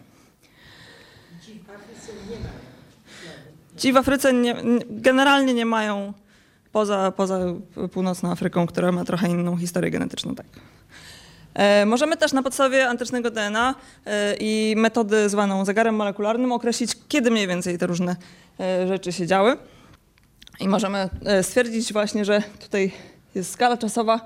[3.77, 6.13] Ci w Afryce nie, nie, generalnie nie mają,
[6.71, 7.39] poza, poza
[7.91, 10.45] północną Afryką, która ma trochę inną historię genetyczną, tak.
[11.53, 17.31] E, możemy też na podstawie antycznego DNA e, i metody zwaną zegarem molekularnym określić, kiedy
[17.31, 18.15] mniej więcej te różne
[18.59, 19.57] e, rzeczy się działy.
[20.59, 21.09] I możemy
[21.41, 22.91] stwierdzić właśnie, że tutaj
[23.35, 24.21] jest skala czasowa,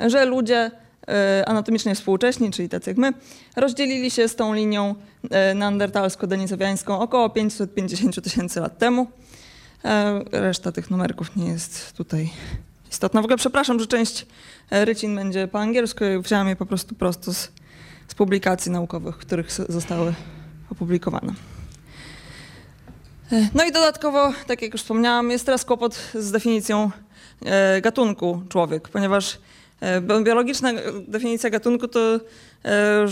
[0.00, 0.70] że ludzie
[1.46, 3.12] anatomicznie współcześni, czyli tacy jak my,
[3.56, 4.94] rozdzielili się z tą linią
[5.30, 9.06] e, neandertalsko-denisowiańską około 550 tysięcy lat temu.
[9.84, 12.30] E, Reszta tych numerków nie jest tutaj
[12.90, 13.20] istotna.
[13.20, 14.26] W ogóle przepraszam, że część
[14.70, 16.04] e, rycin będzie po angielsku.
[16.04, 17.50] Ja Wziąłem je po prostu prosto z,
[18.08, 20.14] z publikacji naukowych, których zostały
[20.72, 21.32] opublikowane.
[23.32, 26.90] E, No i dodatkowo, tak jak już wspomniałam, jest teraz kłopot z definicją
[27.44, 29.38] e, gatunku człowiek, ponieważ e,
[30.24, 32.20] biologiczna e, definicja gatunku to
[32.64, 33.06] e,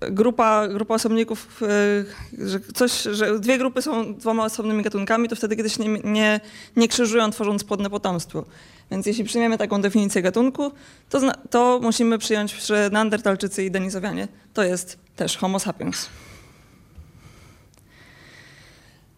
[0.00, 5.56] grupa, grupa osobników, e, że, coś, że dwie grupy są dwoma osobnymi gatunkami, to wtedy,
[5.56, 6.40] kiedy się nie, nie,
[6.76, 8.44] nie krzyżują, tworząc płodne potomstwo.
[8.90, 10.72] Więc jeśli przyjmiemy taką definicję gatunku,
[11.08, 11.20] to,
[11.50, 16.08] to musimy przyjąć, że neandertalczycy i denizowianie to jest też homo sapiens.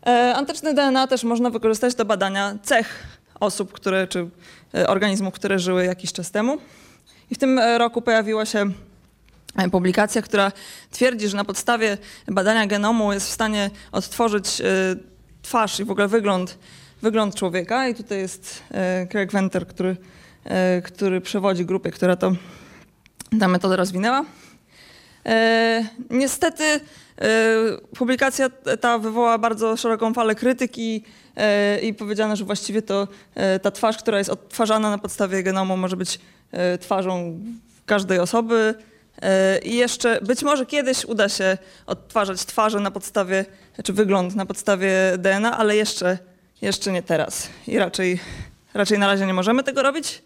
[0.06, 4.28] E, Antyczne DNA też można wykorzystać do badania cech osób, które, czy
[4.74, 6.58] e, organizmów, które żyły jakiś czas temu.
[7.30, 8.70] I w tym e, roku pojawiła się
[9.56, 10.52] e, publikacja, która
[10.90, 14.62] twierdzi, że na podstawie badania genomu jest w stanie odtworzyć
[15.42, 16.58] twarz i w ogóle wygląd,
[17.02, 17.88] wygląd człowieka.
[17.88, 18.62] I tutaj jest
[19.10, 19.96] Craig Venter, który,
[20.84, 22.32] który przewodzi grupie, która to,
[23.40, 24.24] tę metodę rozwinęła.
[26.10, 26.80] Niestety
[27.98, 31.04] publikacja ta wywołała bardzo szeroką falę krytyki
[31.36, 35.76] e, i powiedziano, że właściwie to e, ta twarz, która jest odtwarzana na podstawie genomu,
[35.76, 36.20] może być
[36.80, 37.40] twarzą
[37.86, 38.74] każdej osoby.
[39.62, 43.44] I jeszcze być może kiedyś uda się odtwarzać twarze na podstawie,
[43.84, 46.18] czy wygląd na podstawie DNA, ale jeszcze,
[46.62, 47.48] jeszcze nie teraz.
[47.66, 48.20] I raczej,
[48.74, 50.22] raczej na razie nie możemy tego robić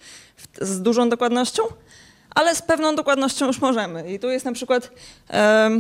[0.60, 1.62] z dużą dokładnością
[2.36, 4.12] ale z pewną dokładnością już możemy.
[4.12, 4.90] I tu jest na przykład
[5.30, 5.70] e,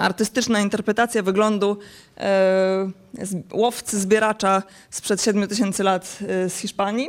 [0.00, 1.78] artystyczna interpretacja wyglądu
[2.18, 2.90] e,
[3.52, 7.08] łowcy zbieracza sprzed 7000 lat e, z Hiszpanii.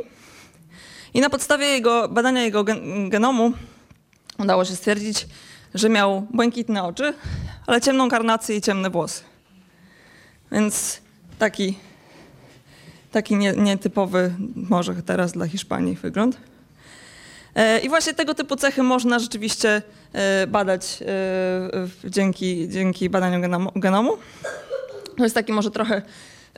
[1.14, 3.52] I na podstawie jego, badania jego gen, genomu
[4.38, 5.26] udało się stwierdzić,
[5.74, 7.14] że miał błękitne oczy,
[7.66, 9.22] ale ciemną karnację i ciemne włosy.
[10.52, 11.00] Więc
[11.38, 11.78] taki,
[13.12, 16.36] taki nie, nietypowy może teraz dla Hiszpanii wygląd.
[17.54, 19.82] E, I właśnie tego typu cechy można rzeczywiście e,
[20.48, 21.04] badać e,
[21.86, 23.40] w- dzięki, dzięki badaniu
[23.76, 24.18] genomu.
[25.16, 26.02] To jest taki może trochę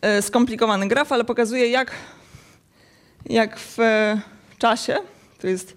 [0.03, 1.91] e, skomplikowany graf, ale pokazuje jak,
[3.27, 3.79] jak w
[4.59, 4.97] czasie,
[5.41, 5.75] tu jest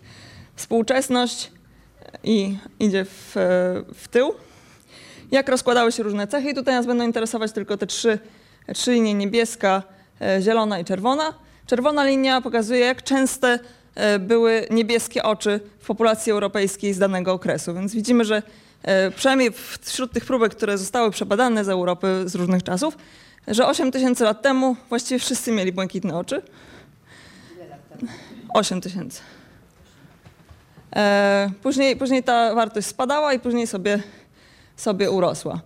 [0.55, 1.51] współczesność
[2.23, 3.31] i idzie w,
[3.95, 4.33] w tył,
[5.31, 8.19] jak rozkładały się różne cechy i tutaj nas będą interesować tylko te trzy,
[8.73, 9.83] trzy linie niebieska,
[10.41, 11.33] zielona i czerwona.
[11.67, 13.59] Czerwona linia pokazuje jak częste
[14.19, 17.73] były niebieskie oczy w populacji europejskiej z danego okresu.
[17.73, 18.41] Więc widzimy, że
[18.83, 19.51] e, przynajmniej
[19.81, 22.97] wśród tych próbek, które zostały przebadane z Europy z różnych czasów,
[23.47, 26.41] że 8 tysięcy lat temu właściwie wszyscy mieli błękitne oczy.
[28.53, 29.21] 8 tysięcy.
[30.95, 33.99] E, Później, później ta wartość spadała i później sobie,
[34.77, 35.59] sobie urosła.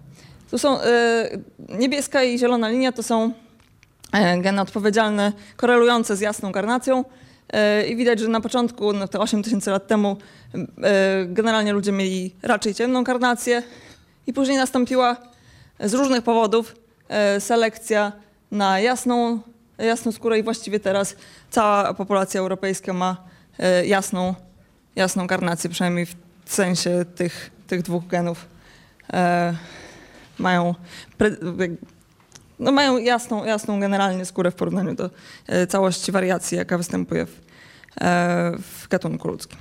[0.52, 1.30] Tu są e,
[1.80, 3.32] niebieska i zielona linia to są
[4.14, 7.06] e, geny odpowiedzialne, korelujące z jasną karnacją.
[7.54, 10.18] E, I widać, że na początku, no te 8 tysięcy lat temu,
[10.84, 13.64] e, generalnie ludzie mieli raczej ciemną karnację
[14.28, 15.18] i później nastąpiła
[15.80, 16.76] z różnych powodów
[17.08, 18.12] e, selekcja
[18.52, 19.40] na jasną,
[19.78, 21.16] jasną skórę i właściwie teraz
[21.50, 23.18] cała populacja europejska ma
[23.86, 24.36] jasną,
[24.96, 26.06] jasną karnację, przynajmniej
[26.46, 28.46] w sensie tych, tych dwóch genów.
[30.40, 30.76] Mają,
[32.60, 35.10] no mają jasną, jasną generalnie skórę w porównaniu do
[35.48, 37.40] e, całości wariacji, jaka występuje w,
[38.02, 39.58] e, w gatunku ludzkim.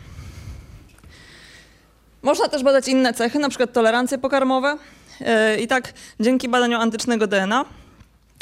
[2.22, 4.78] Można też badać inne cechy, na przykład tolerancje pokarmowe.
[5.20, 7.64] E, I tak dzięki badaniu antycznego DNA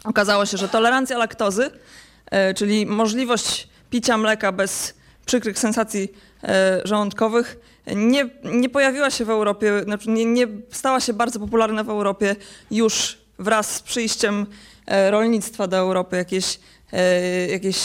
[0.05, 1.71] okazało się, że tolerancja laktozy,
[2.57, 4.95] czyli możliwość picia mleka bez
[5.27, 6.09] przykrych sensacji
[6.85, 7.57] żołądkowych,
[7.97, 12.37] nie, nie pojawiła się w Europie, znaczy nie, nie stała się bardzo popularna w Europie
[12.71, 14.47] już wraz z przyjściem
[14.87, 16.59] e, rolnictwa do Europy jakieś,
[16.93, 17.79] e, jakieś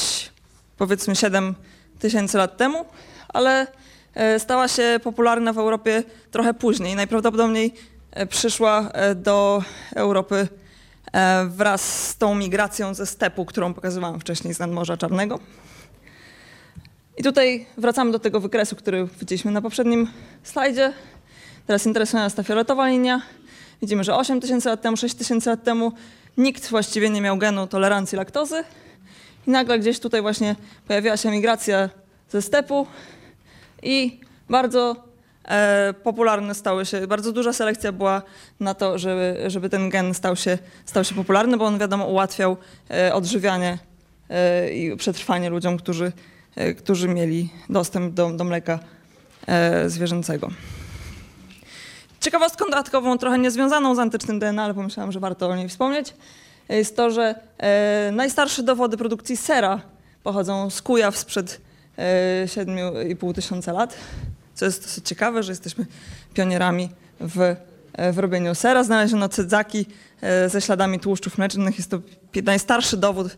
[0.78, 1.56] powiedzmy 7
[2.00, 2.86] tysięcy lat temu,
[3.30, 3.68] ale
[4.14, 6.96] e, stała się popularna w Europie trochę później.
[6.96, 7.74] Najprawdopodobniej
[8.30, 9.64] przyszła do
[9.96, 10.48] Europy
[11.48, 15.40] wraz z tą migracją ze stepu, którą pokazywałam wcześniej z nadmorza Czarnego.
[17.18, 20.08] I tutaj wracamy do tego wykresu, który widzieliśmy na poprzednim
[20.44, 20.94] slajdzie.
[21.68, 23.22] Teraz interesuje nas ta fioletowa linia.
[23.82, 25.92] Widzimy, że 8 tysięcy lat temu, 6 tysięcy lat temu
[26.38, 28.64] nikt właściwie nie miał genu tolerancji laktozy.
[29.48, 30.56] I nagle gdzieś tutaj właśnie
[30.88, 31.90] pojawiła się migracja
[32.30, 32.88] ze stepu
[33.84, 34.96] i bardzo
[35.46, 38.22] e, popularne stały się, bardzo duża selekcja była
[38.60, 42.58] na to, żeby, żeby ten gen stał się, stał się popularny, bo on wiadomo ułatwiał
[42.90, 43.78] e, odżywianie
[44.30, 46.12] e, i przetrwanie ludziom, którzy,
[46.56, 48.80] e, którzy mieli dostęp do, do mleka
[49.48, 50.50] e, zwierzęcego.
[52.30, 56.14] Ciekawostką dodatkową, trochę niezwiązaną z antycznym DNA, ale pomyślałam, że warto o niej wspomnieć,
[56.70, 59.82] jest to, że e, najstarsze dowody produkcji sera
[60.24, 61.62] pochodzą z Kujaw sprzed
[61.98, 63.96] e, 7,5 tysiąca lat,
[64.56, 65.86] co jest dosyć ciekawe, że jesteśmy
[66.34, 66.90] pionierami
[67.20, 67.56] w,
[67.94, 68.84] e, w robieniu sera.
[68.84, 69.86] Znaleziono cedzaki
[70.22, 71.78] e, ze śladami tłuszczów mlecznych.
[71.78, 72.00] Jest to
[72.44, 73.38] najstarszy dowód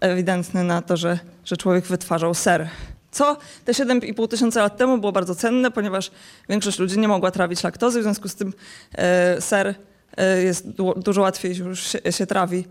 [0.00, 2.68] ewidentny na to, że, że człowiek wytwarzał ser.
[3.10, 6.10] Co te 7,5 tysiąca lat temu było bardzo cenne, ponieważ
[6.48, 8.52] większość ludzi nie mogła trawić laktozy, w związku z tym
[8.92, 9.74] e, ser
[10.16, 12.64] e, jest du- dużo łatwiej już się, się trawi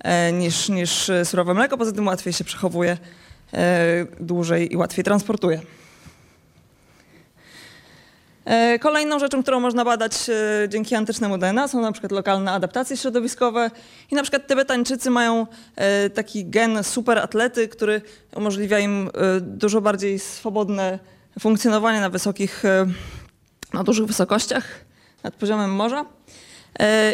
[0.00, 2.98] e, niż, niż e, surowe mleko, poza tym łatwiej się przechowuje
[3.54, 5.60] e, dłużej i łatwiej transportuje.
[8.44, 12.96] E, Kolejną rzeczą, którą można badać e, dzięki antycznemu DNA są na przykład lokalne adaptacje
[12.96, 13.70] środowiskowe
[14.10, 18.02] i na przykład Tybetańczycy mają e, taki gen superatlety, który
[18.36, 20.98] umożliwia im dużo bardziej swobodne
[21.40, 22.62] funkcjonowanie na wysokich,
[23.72, 24.64] na dużych wysokościach
[25.22, 26.04] nad poziomem morza.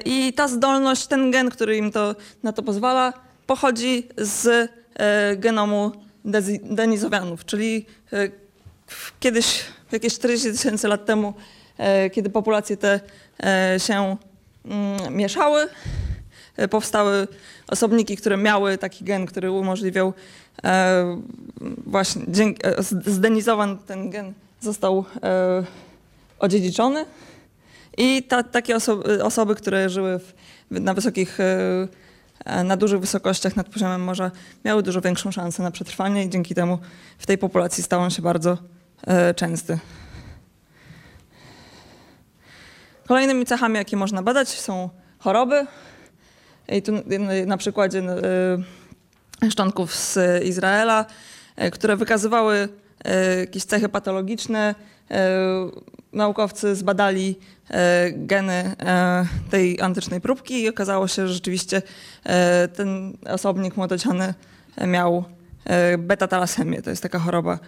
[0.05, 3.13] I ta zdolność, ten gen, który im to, na to pozwala,
[3.47, 4.71] pochodzi z
[5.37, 5.93] genomu
[6.65, 7.87] denizowianów, czyli
[9.21, 11.35] kiedyś, jakieś 40 tysięcy lat temu,
[11.79, 13.01] e, kiedy populacje te
[13.43, 14.17] e, się
[14.65, 15.69] mm, mieszały,
[16.57, 17.29] e, powstały
[17.69, 20.13] osobniki, które miały taki gen, który umożliwiał
[21.87, 25.05] właśnie, dzięki, e, z- zdenizowan ten gen został
[26.39, 27.05] odziedziczony.
[27.99, 30.33] I ta, takie oso- osoby, które żyły w,
[30.71, 31.39] na wysokich,
[32.65, 34.31] na dużych wysokościach nad poziomem morza,
[34.65, 36.79] miały dużo większą szansę na przetrwanie i dzięki temu
[37.19, 38.59] w tej populacji stał on się bardzo
[39.37, 39.79] częsty.
[43.09, 45.67] Kolejnymi cechami, jakie można badać, są choroby.
[46.69, 46.93] I tu
[47.47, 47.99] na- przykładzie
[49.43, 51.07] e, szczątków z Izraela,
[51.57, 52.69] e, które wykazywały
[53.05, 54.75] e, jakieś cechy patologiczne.
[55.11, 55.31] E,
[56.13, 57.39] Naukowcy zbadali
[57.71, 61.83] e, geny e, tej antycznej próbki i okazało się, że rzeczywiście
[62.25, 64.35] e, ten osobnik młodociany
[64.87, 65.25] miał
[65.65, 66.83] e, beta-talasemię.
[66.83, 67.59] To jest taka choroba,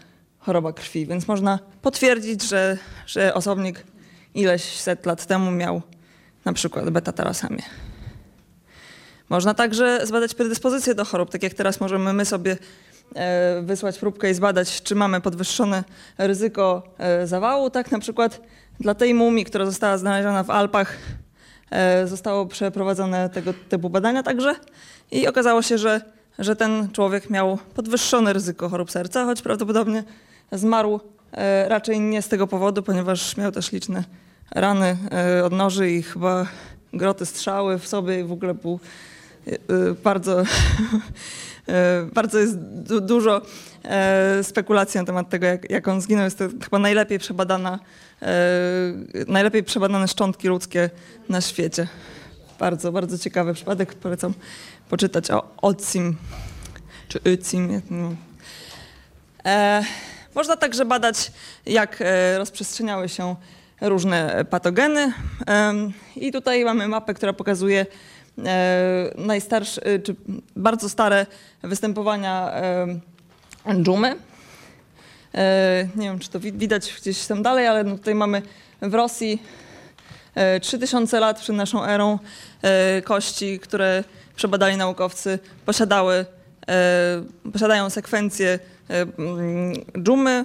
[0.43, 3.85] choroba krwi, więc można potwierdzić, że, że osobnik
[4.35, 5.83] ileś set lat temu miał
[6.45, 7.63] na przykład beta-talasemię.
[9.29, 12.57] Można także zbadać predyspozycje do chorób, tak jak teraz możemy my sobie
[13.15, 15.85] e, wysłać próbkę i zbadać, czy mamy podwyższone
[16.19, 17.71] ryzyko e, zawału.
[17.71, 18.41] Tak na przykład
[18.81, 20.97] dla tej mumii, która została znaleziona w Alpach,
[21.71, 24.55] e, zostało przeprowadzone tego typu badania także
[25.11, 26.01] i okazało się, że,
[26.39, 30.05] że ten człowiek miał podwyższone ryzyko chorób serca, choć prawdopodobnie
[30.53, 31.01] zmarł
[31.33, 34.05] e, raczej nie z tego powodu, ponieważ miał też liczne
[34.51, 36.47] rany e, od noży i chyba
[36.93, 38.81] groty strzały w sobie i w ogóle był
[39.47, 39.59] e,
[40.05, 40.43] bardzo,
[42.15, 43.43] bardzo jest du- dużo
[44.43, 46.25] spekulacji na temat tego, jak, jak on zginął.
[46.25, 47.79] Jest to chyba najlepiej przebadana,
[49.29, 50.91] najlepiej przebadane szczątki ludzkie
[51.29, 51.89] na świecie.
[52.59, 53.95] Bardzo, bardzo ciekawy przypadek.
[53.95, 54.35] Polecam
[54.89, 56.17] poczytać o Ocim,
[57.09, 57.83] czy Ycim.
[57.91, 58.15] No.
[59.45, 59.83] E,
[60.35, 61.33] można także badać,
[61.67, 63.37] jak e, rozprzestrzeniały się
[63.81, 65.13] różne patogeny.
[66.17, 67.87] I tutaj mamy mapę, która pokazuje
[68.47, 70.17] e, najstarsze, e, czy
[70.57, 71.27] bardzo stare
[71.63, 72.53] występowania
[73.83, 74.17] dżumy.
[75.97, 78.43] Nie wiem, czy to wi- widać gdzieś tam dalej, ale no tutaj mamy
[78.83, 79.43] w Rosji
[80.35, 82.19] e, 3000 lat przed naszą erą
[83.05, 84.05] kości, które
[84.37, 86.27] przebadali naukowcy, posiadały,
[87.53, 88.72] posiadają sekwencję e, mm,
[89.99, 90.45] dżumy,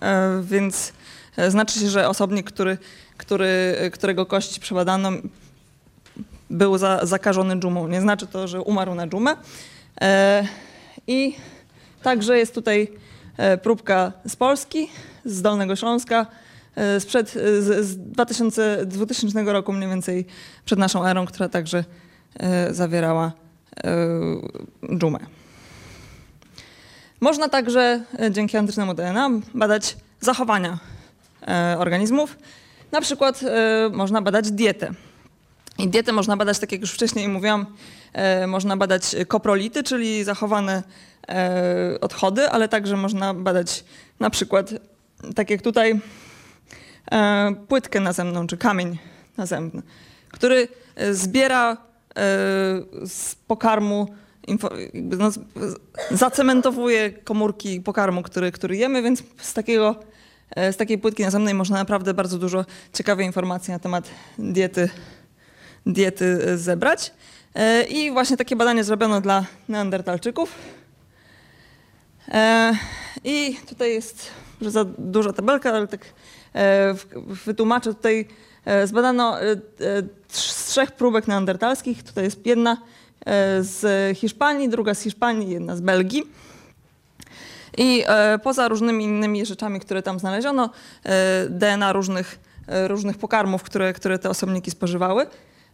[0.00, 0.92] e, więc
[1.36, 2.78] e, znaczy się, że osobnik, który,
[3.16, 5.10] który, którego kości przebadano,
[6.50, 7.88] był za, zakażony dżumą.
[7.88, 9.36] Nie znaczy to, że umarł na dżumę.
[10.00, 10.46] E,
[11.06, 11.34] I
[12.02, 12.92] także jest tutaj
[13.36, 14.88] e, próbka z Polski,
[15.24, 16.26] z Dolnego Śląska,
[16.76, 20.26] e, sprzed e, z, z 2000, 2000 roku mniej więcej
[20.64, 21.84] przed naszą erą, która także
[22.40, 23.32] e, zawierała
[23.84, 25.39] e, dżumę.
[27.20, 30.78] Można także e, dzięki antycznemu DNA badać zachowania
[31.48, 32.38] e, organizmów.
[32.92, 34.90] Na przykład e, można badać dietę.
[35.78, 37.66] I dietę można badać, tak jak już wcześniej mówiłam,
[38.46, 40.82] można badać koprolity, czyli zachowane
[42.00, 43.84] odchody, ale także można badać
[44.20, 44.70] na przykład,
[45.34, 46.00] tak jak tutaj,
[47.68, 48.98] płytkę nazemną, czy kamień
[49.36, 49.82] nazemny,
[50.30, 50.68] który
[51.12, 51.76] zbiera
[53.04, 54.08] z pokarmu,
[54.94, 55.30] no,
[56.10, 59.96] zacementowuje komórki pokarmu, który, który jemy, więc z takiego
[60.50, 64.90] e, z takiej płytki nazemnej można naprawdę bardzo dużo ciekawej informacji na temat diety
[65.86, 67.12] diety e, zebrać.
[67.54, 70.54] E, I właśnie takie badanie zrobiono dla neandertalczyków.
[73.24, 76.04] I tutaj jest może za duża tabelka, ale tak
[77.46, 77.94] wytłumaczę.
[77.94, 78.28] Tutaj
[78.84, 79.36] zbadano
[80.28, 82.02] z trzech próbek neandertalskich.
[82.02, 82.76] Tutaj jest jedna
[83.60, 86.22] z Hiszpanii, druga z Hiszpanii, jedna z Belgii.
[87.78, 90.70] I e, poza różnymi innymi rzeczami, które tam znaleziono,
[91.04, 95.26] e, DNA różnych, e, różnych pokarmów, które, które te osobniki spożywały,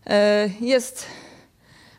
[0.07, 1.07] e, jest,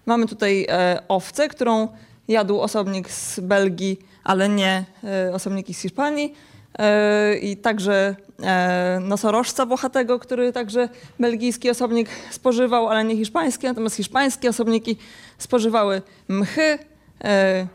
[0.06, 1.88] mamy tutaj e, owcę, którą
[2.28, 6.34] jadł osobnik z Belgii, ale nie e, osobniki z Hiszpanii.
[6.80, 13.68] E, I także e, nosorożca włochatego, który także belgijski osobnik spożywał, ale nie hiszpański.
[13.68, 14.98] Natomiast hiszpańskie osobniki
[15.38, 16.80] spożywały mchy,
[17.24, 17.68] e,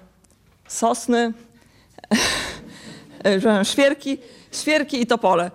[0.69, 1.33] sosny,
[3.73, 4.19] świerki,
[4.53, 5.51] świerki i topole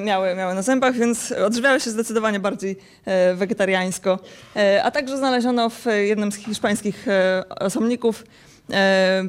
[0.00, 2.76] miały, miały na zębach, więc odżywiały się zdecydowanie bardziej
[3.34, 4.18] wegetariańsko.
[4.82, 7.06] A także znaleziono w jednym z hiszpańskich
[7.60, 8.24] osobników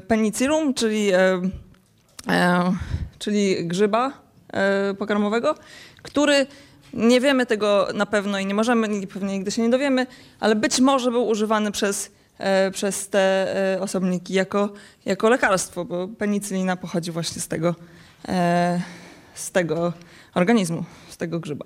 [0.07, 1.11] penicillum, czyli,
[3.19, 4.11] czyli grzyba
[4.53, 5.55] e, pokarmowego,
[6.01, 6.47] który
[6.93, 10.07] nie wiemy tego na pewno i nie możemy, pewnie nigdy się nie dowiemy,
[10.39, 14.69] ale być może był używany przez, e, przez te e, osobniki jako,
[15.05, 17.75] jako lekarstwo, bo penicylina pochodzi właśnie z tego,
[18.27, 18.81] e,
[19.33, 19.93] z tego
[20.33, 21.65] organizmu, z tego grzyba.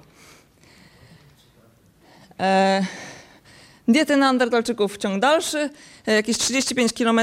[3.89, 5.69] Diety neandertalczyków ciąg dalszy,
[6.07, 7.19] e, jakieś 35 km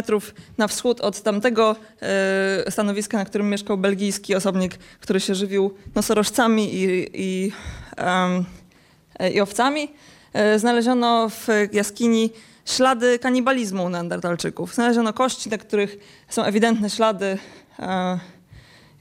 [0.59, 6.75] na wschód od tamtego e, stanowiska, na którym mieszkał belgijski osobnik, który się żywił nosorożcami
[6.75, 7.53] i, i,
[9.19, 9.89] e, i owcami.
[10.57, 12.31] Znaleziono w jaskini
[12.65, 14.75] ślady kanibalizmu neandertalczyków.
[14.75, 15.97] Znaleziono kości, na których
[16.29, 17.39] są ewidentne ślady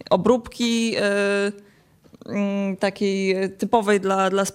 [0.10, 0.95] obróbki
[2.79, 4.45] takiej typowej dla, dla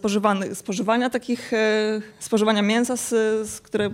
[0.54, 3.08] spożywania takich, e, spożywania mięsa, z,
[3.50, 3.90] z które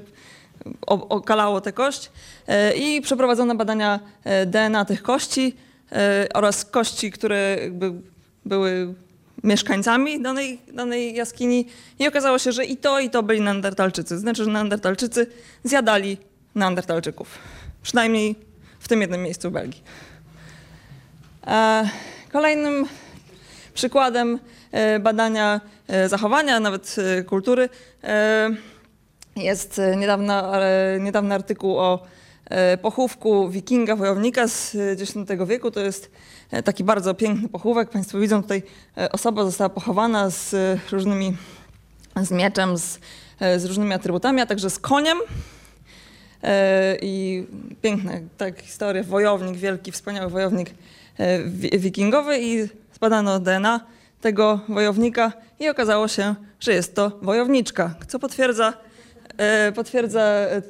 [0.86, 2.10] okalało tę kość
[2.46, 5.56] E, i przeprowadzono badania e, DNA tych kości
[5.92, 7.58] e, oraz kości, które
[8.44, 8.94] były
[9.44, 11.66] mieszkańcami danej, danej jaskini
[11.98, 14.18] i okazało się, że i to, i to byli neandertalczycy.
[14.18, 15.26] Znaczy, że neandertalczycy
[15.64, 16.16] zjadali
[16.54, 17.38] neandertalczyków.
[17.82, 18.34] Przynajmniej
[18.80, 19.82] w tym jednym miejscu w Belgii.
[21.46, 21.88] E,
[22.32, 22.86] Kolejnym
[23.76, 24.38] przykładem
[24.72, 27.68] e, badania e, zachowania, nawet e, kultury,
[29.36, 30.52] jest niedawna,
[31.00, 32.02] niedawny artykuł o
[32.82, 35.14] pochówku wikinga, wojownika z X
[35.46, 35.70] wieku.
[35.70, 36.10] To jest
[36.64, 37.90] taki bardzo piękny pochówek.
[37.90, 38.62] Państwo widzą tutaj
[39.12, 40.54] osoba została pochowana z
[40.92, 41.36] różnymi,
[42.22, 42.98] z mieczem, z,
[43.56, 45.18] z różnymi atrybutami, a także z koniem.
[47.02, 47.46] I
[47.82, 50.70] piękna tak, historia, wojownik, wielki, wspaniały wojownik
[51.46, 53.80] wi- wikingowy i zbadano DNA
[54.20, 58.72] tego wojownika i okazało się, że jest to wojowniczka, co potwierdza,
[59.36, 60.62] e, potwierdza e,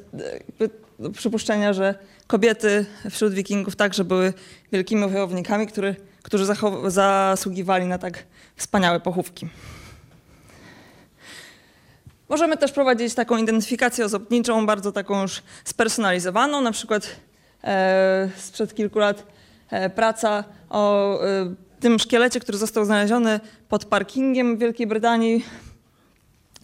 [0.60, 0.70] jakby
[1.12, 1.94] przypuszczenia, że
[2.26, 4.32] kobiety wśród wikingów także były
[4.72, 6.46] wielkimi wojownikami, który, którzy
[6.86, 8.24] zasługiwali na tak
[8.56, 9.48] wspaniałe pochówki.
[12.28, 17.16] Możemy też prowadzić taką identyfikację osobniczą, bardzo taką już spersonalizowaną, na przykład
[17.64, 19.26] e, sprzed kilku lat
[19.70, 25.44] e, praca o e, tym szkielecie, który został znaleziony pod parkingiem w Wielkiej Brytanii.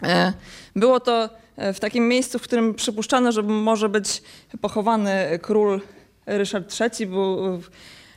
[0.03, 0.33] E,
[0.75, 4.23] było to e, w takim miejscu, w którym przypuszczano, że może być
[4.61, 5.81] pochowany król
[6.25, 7.59] Ryszard III, bo,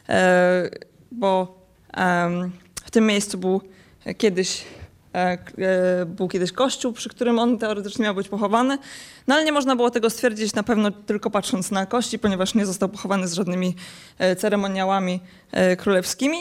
[0.09, 0.71] e,
[1.13, 1.59] bo
[2.85, 3.61] w tym miejscu był
[4.19, 4.65] kiedyś
[6.07, 8.79] był kiedyś kościół, przy którym on teoretycznie miał być pochowany,
[9.27, 12.67] no ale nie można było tego stwierdzić na pewno tylko patrząc na kości, ponieważ nie
[12.67, 13.75] został pochowany z żadnymi
[14.39, 15.21] ceremoniałami
[15.79, 16.39] królewskimi.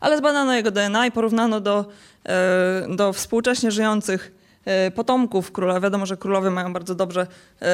[0.00, 1.84] Ale zbadano jego DNA i porównano do,
[2.26, 4.32] e, do współcześnie żyjących
[4.64, 5.80] e, potomków króla.
[5.80, 7.26] Wiadomo, że królowie mają bardzo dobrze
[7.62, 7.66] e,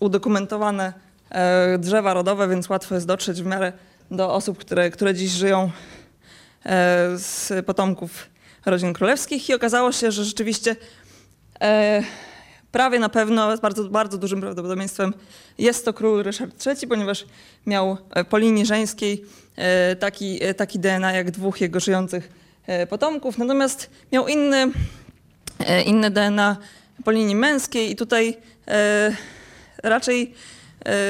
[0.00, 0.92] udokumentowane
[1.78, 3.72] drzewa rodowe, więc łatwo jest dotrzeć w miarę
[4.10, 5.70] do osób, które, które dziś żyją
[7.16, 8.26] z potomków
[8.66, 10.76] rodzin królewskich i okazało się, że rzeczywiście
[12.72, 15.14] prawie na pewno z bardzo, bardzo dużym prawdopodobieństwem
[15.58, 17.24] jest to król Ryszard III, ponieważ
[17.66, 19.24] miał e, po linii żeńskiej
[19.56, 22.42] e, taki, e, taki DNA jak dwóch jego żyjących
[22.90, 24.72] potomków, natomiast miał inny,
[25.86, 26.56] inne DNA
[27.04, 28.36] po linii męskiej i tutaj
[29.82, 30.34] raczej,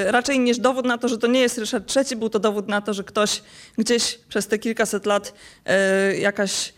[0.07, 2.81] raczej niż dowód na to, że to nie jest Ryszard III, był to dowód na
[2.81, 3.43] to, że ktoś
[3.79, 5.35] gdzieś przez te kilkaset lat
[6.19, 6.73] jakaś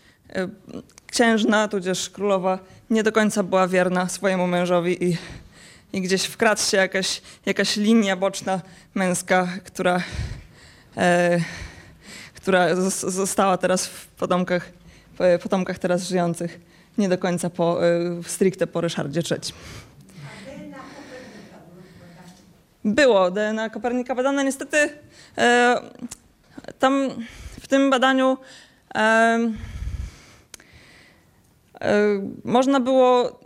[1.07, 2.59] księżna, tudzież królowa
[2.89, 5.17] nie do końca była wierna swojemu mężowi i,
[5.93, 8.61] i gdzieś wkradł się jakaś, jakaś linia boczna
[8.95, 10.03] męska, która,
[10.97, 11.39] e,
[12.35, 14.69] która zos- została teraz w potomkach,
[15.19, 16.59] w potomkach teraz żyjących
[16.97, 19.53] nie do końca po, e, stricte po Ryszardzie III.
[22.85, 24.43] Było DNA Kopernika badane.
[24.43, 24.89] Niestety
[25.37, 25.81] e,
[26.79, 27.09] tam
[27.61, 28.37] w tym badaniu
[28.95, 29.39] e, e,
[32.43, 33.39] można było,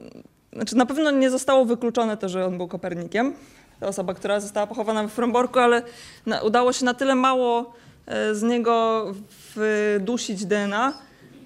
[0.54, 3.34] znaczy na pewno nie zostało wykluczone to, że on był Kopernikiem.
[3.80, 5.82] Ta osoba, która została pochowana w Fromborku, ale
[6.26, 7.74] na, udało się na tyle mało
[8.06, 9.06] e, z niego
[9.56, 10.94] wdusić DNA,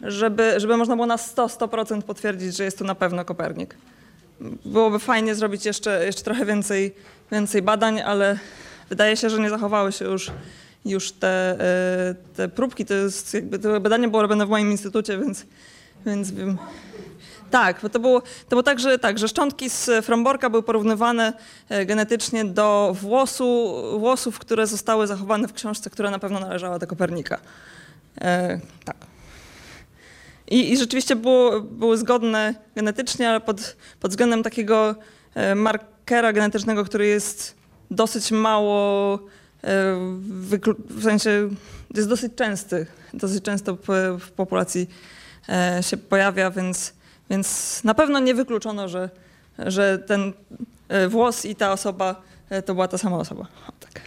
[0.02, 3.76] żeby, żeby można było na 100-100% potwierdzić, że jest to na pewno Kopernik
[4.66, 6.96] byłoby fajnie zrobić jeszcze, jeszcze trochę więcej,
[7.32, 8.40] więcej badań, ale
[8.90, 10.32] wydaje się, że nie zachowały się już,
[10.86, 12.86] już te, e, te próbki.
[12.86, 15.46] To jest jakby to badanie było robione w moim instytucie, więc,
[16.06, 16.58] więc wiem.
[17.52, 21.34] Tak, bo to było, to było tak, że, tak, że szczątki z Fromborka były porównywane
[21.70, 26.88] e, genetycznie do włosu, włosów, które zostały zachowane w książce, która na pewno należała do
[26.88, 27.40] Kopernika.
[28.22, 28.96] E, tak.
[30.48, 34.96] I, I rzeczywiście było, były zgodne genetycznie, ale pod, pod względem takiego
[35.36, 37.56] e, markera genetycznego, który jest
[37.92, 39.20] dosyć mało, e,
[40.90, 41.50] w sensie
[41.96, 43.78] jest dosyć częsty, dosyć często
[44.20, 44.90] w, populacji
[45.82, 46.94] się pojawia, więc,
[47.30, 49.10] więc na pewno nie wykluczono, że,
[49.60, 50.34] że ten
[50.90, 53.42] e, włos i ta osoba e, to była ta sama osoba.
[53.42, 54.02] O, tak.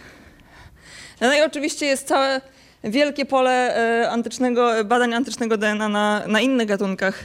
[1.21, 2.41] No i oczywiście jest całe
[2.83, 7.23] wielkie pole e, antycznego, badań antycznego DNA na, na innych gatunkach,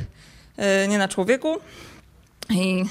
[0.57, 1.57] e, nie na człowieku.
[2.51, 2.85] I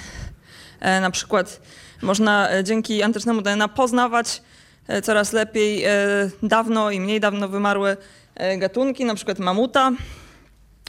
[0.79, 1.61] e, na przykład
[2.01, 4.41] można e, dzięki antycznemu DNA poznawać
[4.87, 5.91] e, coraz lepiej e,
[6.43, 7.97] dawno i mniej dawno wymarłe
[8.35, 9.91] e, gatunki, na przykład mamuta.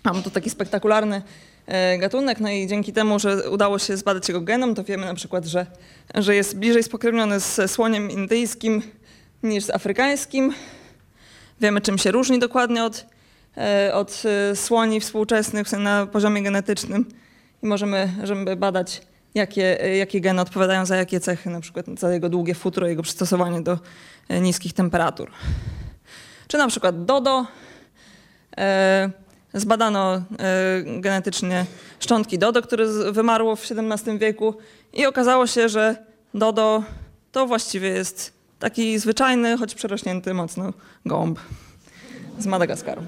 [0.04, 1.22] Mam tu taki spektakularny
[1.66, 5.14] e, gatunek, no i dzięki temu, że udało się zbadać jego genom, to wiemy na
[5.14, 5.66] przykład, że,
[6.14, 8.82] że jest bliżej spokrewniony z słoniem indyjskim
[9.42, 10.54] niż z afrykańskim.
[11.60, 13.06] Wiemy, czym się różni dokładnie od,
[13.56, 17.06] e, od e, słoni współczesnych na poziomie genetycznym
[17.62, 19.02] i możemy żeby badać,
[19.34, 23.60] jakie, jakie geny odpowiadają za jakie cechy, na przykład za jego długie futro, jego przystosowanie
[23.60, 23.78] do
[24.40, 25.30] niskich temperatur.
[26.48, 27.46] Czy na przykład dodo.
[29.54, 30.22] Zbadano e,
[31.00, 31.66] genetycznie
[32.00, 34.54] szczątki dodo, które wymarło w XVII wieku
[34.92, 35.96] i okazało się, że
[36.34, 36.82] dodo
[37.32, 40.72] to właściwie jest taki zwyczajny, choć przerośnięty mocno
[41.06, 41.38] gołąb
[42.38, 43.02] z Madagaskaru.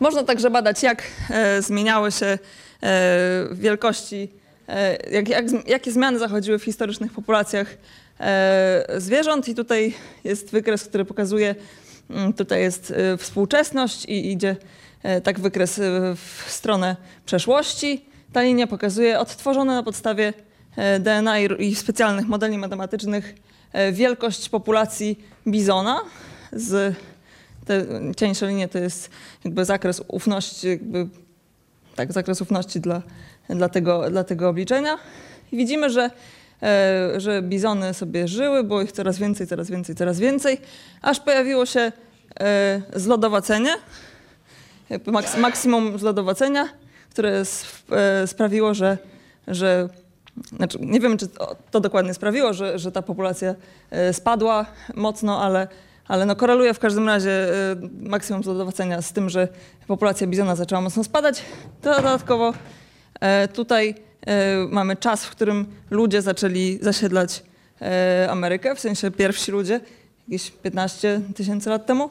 [0.00, 2.38] Można także badać, jak e, zmieniały się e,
[3.52, 4.28] wielkości,
[4.68, 7.76] e, jak, jak, jakie zmiany zachodziły w historycznych populacjach
[8.20, 9.48] e, zwierząt.
[9.48, 9.94] I tutaj
[10.24, 11.54] jest wykres, który pokazuje,
[12.36, 14.56] tutaj jest e, współczesność i idzie
[15.02, 15.82] e, tak wykres e,
[16.16, 16.96] w stronę
[17.26, 18.04] przeszłości.
[18.32, 20.32] Ta linia pokazuje odtworzone na podstawie
[20.76, 23.34] e, DNA i, specjalnych modeli matematycznych
[23.72, 26.00] e, wielkość populacji bizona
[26.52, 26.96] z
[27.64, 27.86] te
[28.16, 29.10] cieńsze linie to jest
[29.44, 31.08] jakby zakres ufności, jakby,
[31.96, 33.02] tak, zakres ufności dla,
[33.48, 34.98] dla, tego, dla tego obliczenia.
[35.52, 36.10] I widzimy, że,
[37.16, 40.58] że bizony sobie żyły, było ich coraz więcej, coraz więcej, coraz więcej,
[41.02, 41.92] aż pojawiło się
[42.40, 43.74] e, zlodowacenie,
[45.06, 46.68] maks, maksimum zlodowacenia,
[47.10, 47.42] które
[47.90, 48.98] e, sprawiło, że,
[49.48, 49.88] że
[50.56, 51.28] znaczy, nie wiem, czy
[51.70, 53.54] to, dokładnie sprawiło, że, że ta populacja
[53.90, 55.68] e, spadła mocno, ale,
[56.08, 59.48] ale no koreluje w każdym razie e, maksimum zlodowacenia z tym, że
[59.86, 61.42] populacja bizona zaczęła mocno spadać.
[61.82, 62.52] Dodatkowo
[63.20, 64.15] e, tutaj e,
[64.70, 67.42] mamy czas, w którym ludzie zaczęli zasiedlać
[67.82, 69.80] e, Amerykę, w sensie pierwsi ludzie,
[70.28, 72.10] jakieś 15 tysięcy lat temu.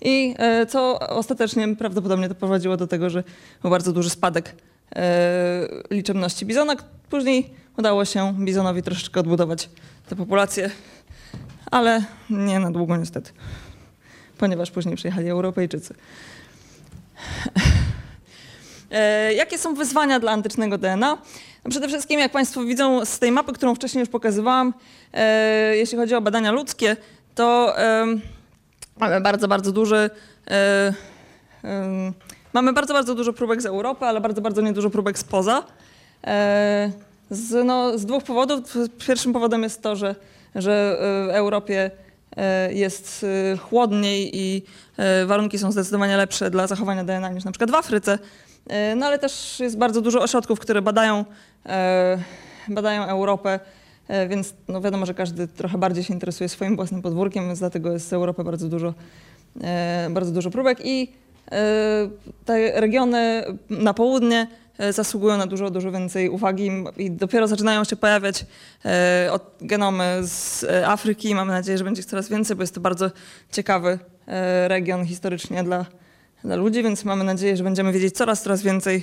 [0.00, 3.24] I e, co ostatecznie prawdopodobnie doprowadziło do tego, że
[3.62, 4.54] był bardzo duży spadek
[4.96, 6.76] e, liczebności bizona.
[7.10, 9.70] Później udało się bizonowi troszeczkę odbudować
[10.08, 10.70] tę populację,
[11.70, 13.32] ale nie na długo niestety,
[14.38, 15.94] ponieważ później przyjechali Europejczycy.
[18.90, 21.18] E, Jakie są wyzwania dla antycznego DNA?
[21.64, 24.74] No przede wszystkim, jak Państwo widzą z tej mapy, którą wcześniej już pokazywałam,
[25.12, 26.96] e, jeśli chodzi o badania ludzkie,
[27.34, 27.74] to
[28.96, 30.10] mamy bardzo, bardzo duży.
[30.50, 30.92] E,
[32.52, 35.62] mamy bardzo, bardzo dużo próbek z Europy, ale bardzo, bardzo niedużo próbek spoza.
[37.30, 38.76] Z, no, z dwóch powodów.
[39.06, 40.14] Pierwszym powodem jest to, że,
[40.54, 41.90] że w Europie
[42.70, 43.26] jest
[43.60, 44.62] chłodniej i
[45.26, 48.18] warunki są zdecydowanie lepsze dla zachowania DNA niż na przykład w Afryce.
[48.68, 51.24] E, No ale też jest bardzo dużo ośrodków, które badają,
[51.66, 52.18] e,
[52.68, 53.60] badają Europę,
[54.08, 57.92] e, więc no wiadomo, że każdy trochę bardziej się interesuje swoim własnym podwórkiem, więc dlatego
[57.92, 58.94] jest z Europy bardzo dużo,
[60.10, 61.12] bardzo dużo próbek i
[62.44, 64.46] te regiony na południe
[64.90, 68.46] zasługują na dużo, dużo więcej uwagi i dopiero zaczynają się pojawiać
[69.60, 71.34] genomy z Afryki.
[71.34, 73.10] Mamy nadzieję, że będzie ich coraz więcej, bo jest to bardzo
[73.52, 73.98] ciekawy
[74.68, 75.86] region historycznie dla,
[76.44, 79.02] dla ludzi, więc mamy nadzieję, że będziemy wiedzieć coraz, coraz więcej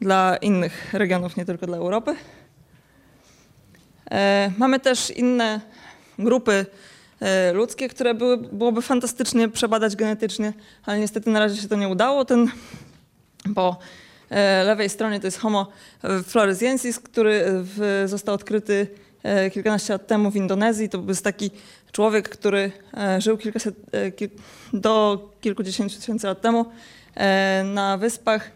[0.00, 2.16] dla innych regionów, nie tylko dla Europy.
[4.10, 5.60] E, Mamy też inne
[6.18, 6.66] grupy
[7.20, 10.52] e, ludzkie, które były, byłoby fantastycznie przebadać genetycznie,
[10.86, 12.24] ale niestety na razie się to nie udało.
[12.24, 12.48] Ten
[13.54, 13.78] po
[14.30, 15.66] e, lewej stronie to jest Homo
[16.24, 18.86] floresiensis, który w, został odkryty
[19.52, 20.88] kilkanaście lat temu w Indonezji.
[20.88, 21.50] To był taki
[21.92, 24.28] człowiek, który e, żył kilkaset, e,
[24.72, 26.66] do kilkudziesięciu tysięcy lat temu
[27.14, 28.50] e, na wyspach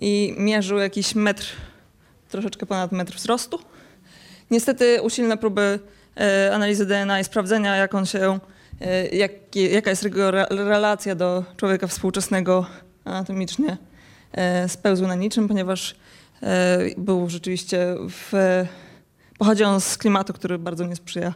[0.00, 1.46] i mierzył jakiś metr,
[2.28, 3.58] troszeczkę ponad metr wzrostu.
[4.50, 5.78] Niestety usilne próby
[6.52, 8.38] analizy DNA i sprawdzenia, jak on się,
[9.12, 12.66] jaki, jaka jest jego re, relacja do człowieka współczesnego
[13.04, 13.76] anatomicznie,
[14.68, 15.94] spełzły na niczym, ponieważ
[16.96, 18.32] był rzeczywiście w,
[19.38, 21.34] pochodzi on z klimatu, który bardzo nie sprzyja,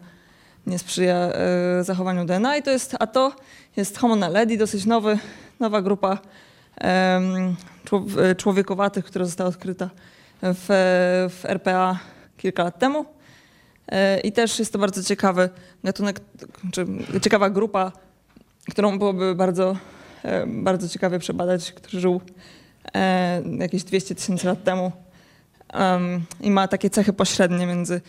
[0.66, 2.56] nie sprzyja e, zachowaniu DNA.
[2.56, 3.32] I to jest, a to
[3.76, 5.18] jest Homo naledi, dosyć nowy,
[5.60, 6.18] nowa grupa
[6.80, 7.20] e,
[8.36, 9.90] człowiekowatych, która została odkryta
[10.42, 10.66] w,
[11.30, 11.98] w RPA
[12.36, 13.04] kilka lat temu.
[13.88, 15.48] E, I też jest to bardzo ciekawy
[15.84, 16.20] gatunek,
[16.72, 16.86] czy
[17.22, 17.92] ciekawa grupa,
[18.70, 19.76] którą byłoby bardzo,
[20.46, 22.20] bardzo ciekawie przebadać, który żył
[23.58, 24.92] jakieś 200 tysięcy lat temu
[25.74, 28.00] Em, i ma takie cechy pośrednie między,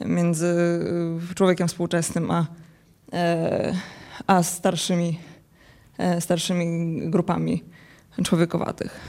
[0.00, 0.46] między
[1.30, 2.46] y, człowiekiem współczesnym a,
[3.12, 3.74] e,
[4.26, 5.18] a starszymi,
[5.98, 7.64] e, starszymi grupami
[8.24, 9.00] człowiekowatych.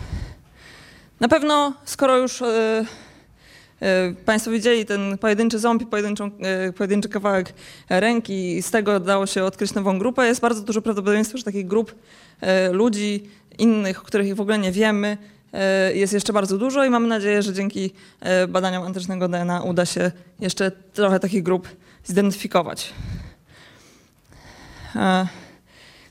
[1.19, 2.85] Na pewno, skoro już e,
[4.25, 5.85] Państwo widzieli ten pojedynczy ząb i
[6.75, 7.53] pojedynczy kawałek
[7.89, 11.67] ręki i z tego dało się odkryć nową grupę, jest bardzo duże prawdopodobieństwo, że takich
[11.67, 11.95] grup
[12.71, 13.23] ludzi
[13.57, 15.17] innych, o których w ogóle nie wiemy,
[15.93, 20.11] jest jeszcze bardzo dużo i mamy nadzieję, że dzięki e, badaniom antycznego DNA uda się
[20.39, 21.67] jeszcze trochę takich grup
[22.05, 22.93] zidentyfikować.
[24.95, 25.27] E,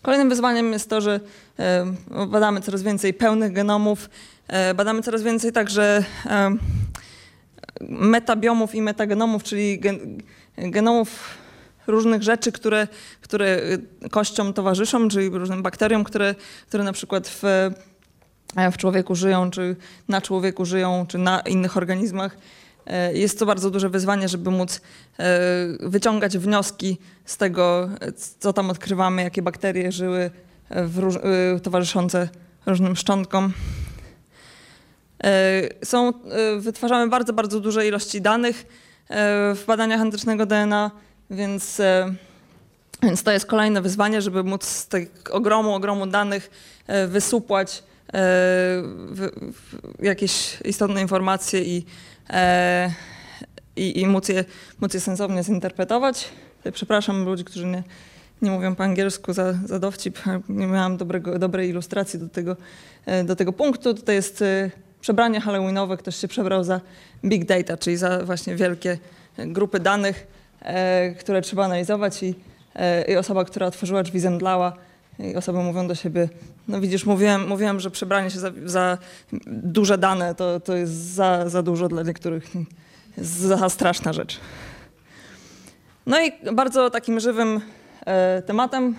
[0.03, 1.21] Kolejnym wyzwaniem jest to, że
[1.59, 1.87] e,
[2.27, 4.11] badamy coraz więcej pełnych genomów,
[4.49, 6.57] e, badamy coraz więcej także e,
[7.81, 10.19] metabiomów i metagenomów, czyli gen,
[10.57, 11.39] genomów
[11.87, 12.89] różnych rzeczy, które,
[13.21, 13.61] które
[14.11, 16.35] kościom towarzyszą, czyli różnym bakteriom, które,
[16.69, 17.71] które na przykład w, e,
[18.73, 19.77] w człowieku żyją, czy
[20.09, 22.37] na człowieku żyją, czy na innych organizmach.
[22.87, 24.81] E, Jest to bardzo duże wyzwanie, żeby móc
[25.19, 25.41] e,
[25.81, 30.31] wyciągać wnioski z tego, e, co tam odkrywamy, jakie bakterie żyły
[30.97, 32.29] róż, e, towarzyszące
[32.67, 33.53] różnym szczątkom.
[35.25, 36.13] E, Są, e,
[36.61, 38.65] wytwarzamy bardzo, bardzo duże ilości danych e,
[39.55, 40.91] w badaniach antycznego DNA,
[41.31, 42.15] więc, e,
[43.03, 46.51] więc to jest kolejne wyzwanie, żeby móc z tych ogromu, ogromu danych
[46.87, 49.31] e, wysupłać e, w,
[49.99, 51.87] w jakieś istotne informacje i,
[52.31, 52.93] e,
[53.77, 54.45] i, i móc, je,
[54.81, 56.29] móc je sensownie zinterpretować.
[56.59, 57.83] tutaj przepraszam ludzi, którzy nie,
[58.43, 60.19] nie mówią po angielsku za, za dowcip.
[60.49, 62.57] Nie miałam dobrego, dobrej ilustracji do tego,
[63.07, 63.95] e, do tego punktu.
[63.95, 65.97] Tutaj jest e, przebranie halloweenowe.
[65.97, 66.81] Ktoś się przebrał za
[67.25, 68.99] big data, czyli za właśnie wielkie
[69.37, 70.27] e, grupy danych,
[70.61, 72.35] e, które trzeba analizować i,
[72.75, 74.77] e, i osoba, która otworzyła drzwi zemdlała
[75.19, 76.29] i osoby mówią do siebie,
[76.69, 78.99] no widzisz, mówiłem, mówiłem że przebranie się za, za
[79.47, 82.45] duże dane to, to jest za, za dużo dla niektórych.
[83.19, 84.41] Za straszna rzecz.
[86.07, 87.61] No i bardzo takim żywym
[88.07, 88.97] e, tematem,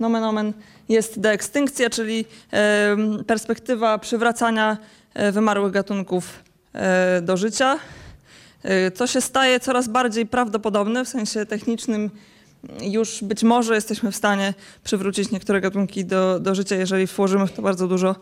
[0.00, 0.52] nomen omen,
[0.88, 4.76] jest deekstynkcja, czyli e, perspektywa przywracania
[5.14, 7.78] e, wymarłych gatunków e, do życia.
[8.62, 12.10] E, To się staje coraz bardziej prawdopodobne w sensie technicznym.
[12.82, 14.54] Już być może jesteśmy w stanie
[14.84, 18.14] przywrócić niektóre gatunki do, do życia, jeżeli włożymy w to bardzo dużo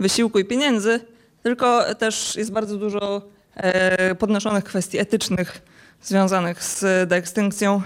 [0.00, 1.00] wysiłku i pieniędzy,
[1.42, 3.22] tylko też jest bardzo dużo
[3.56, 5.62] e, podnoszonych kwestii etycznych
[6.02, 7.82] związanych z deekstynkcją.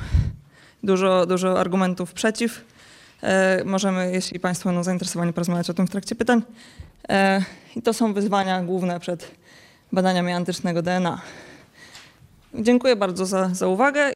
[0.82, 2.64] Dużo, dużo argumentów przeciw.
[3.22, 6.42] E, możemy, jeśli Państwo będą zainteresowani, porozmawiać o tym w trakcie pytań.
[7.09, 7.44] E,
[7.76, 9.30] I to są wyzwania główne przed
[9.92, 11.20] badaniami antycznego DNA.
[12.55, 14.12] Dziękuję bardzo za, za uwagę.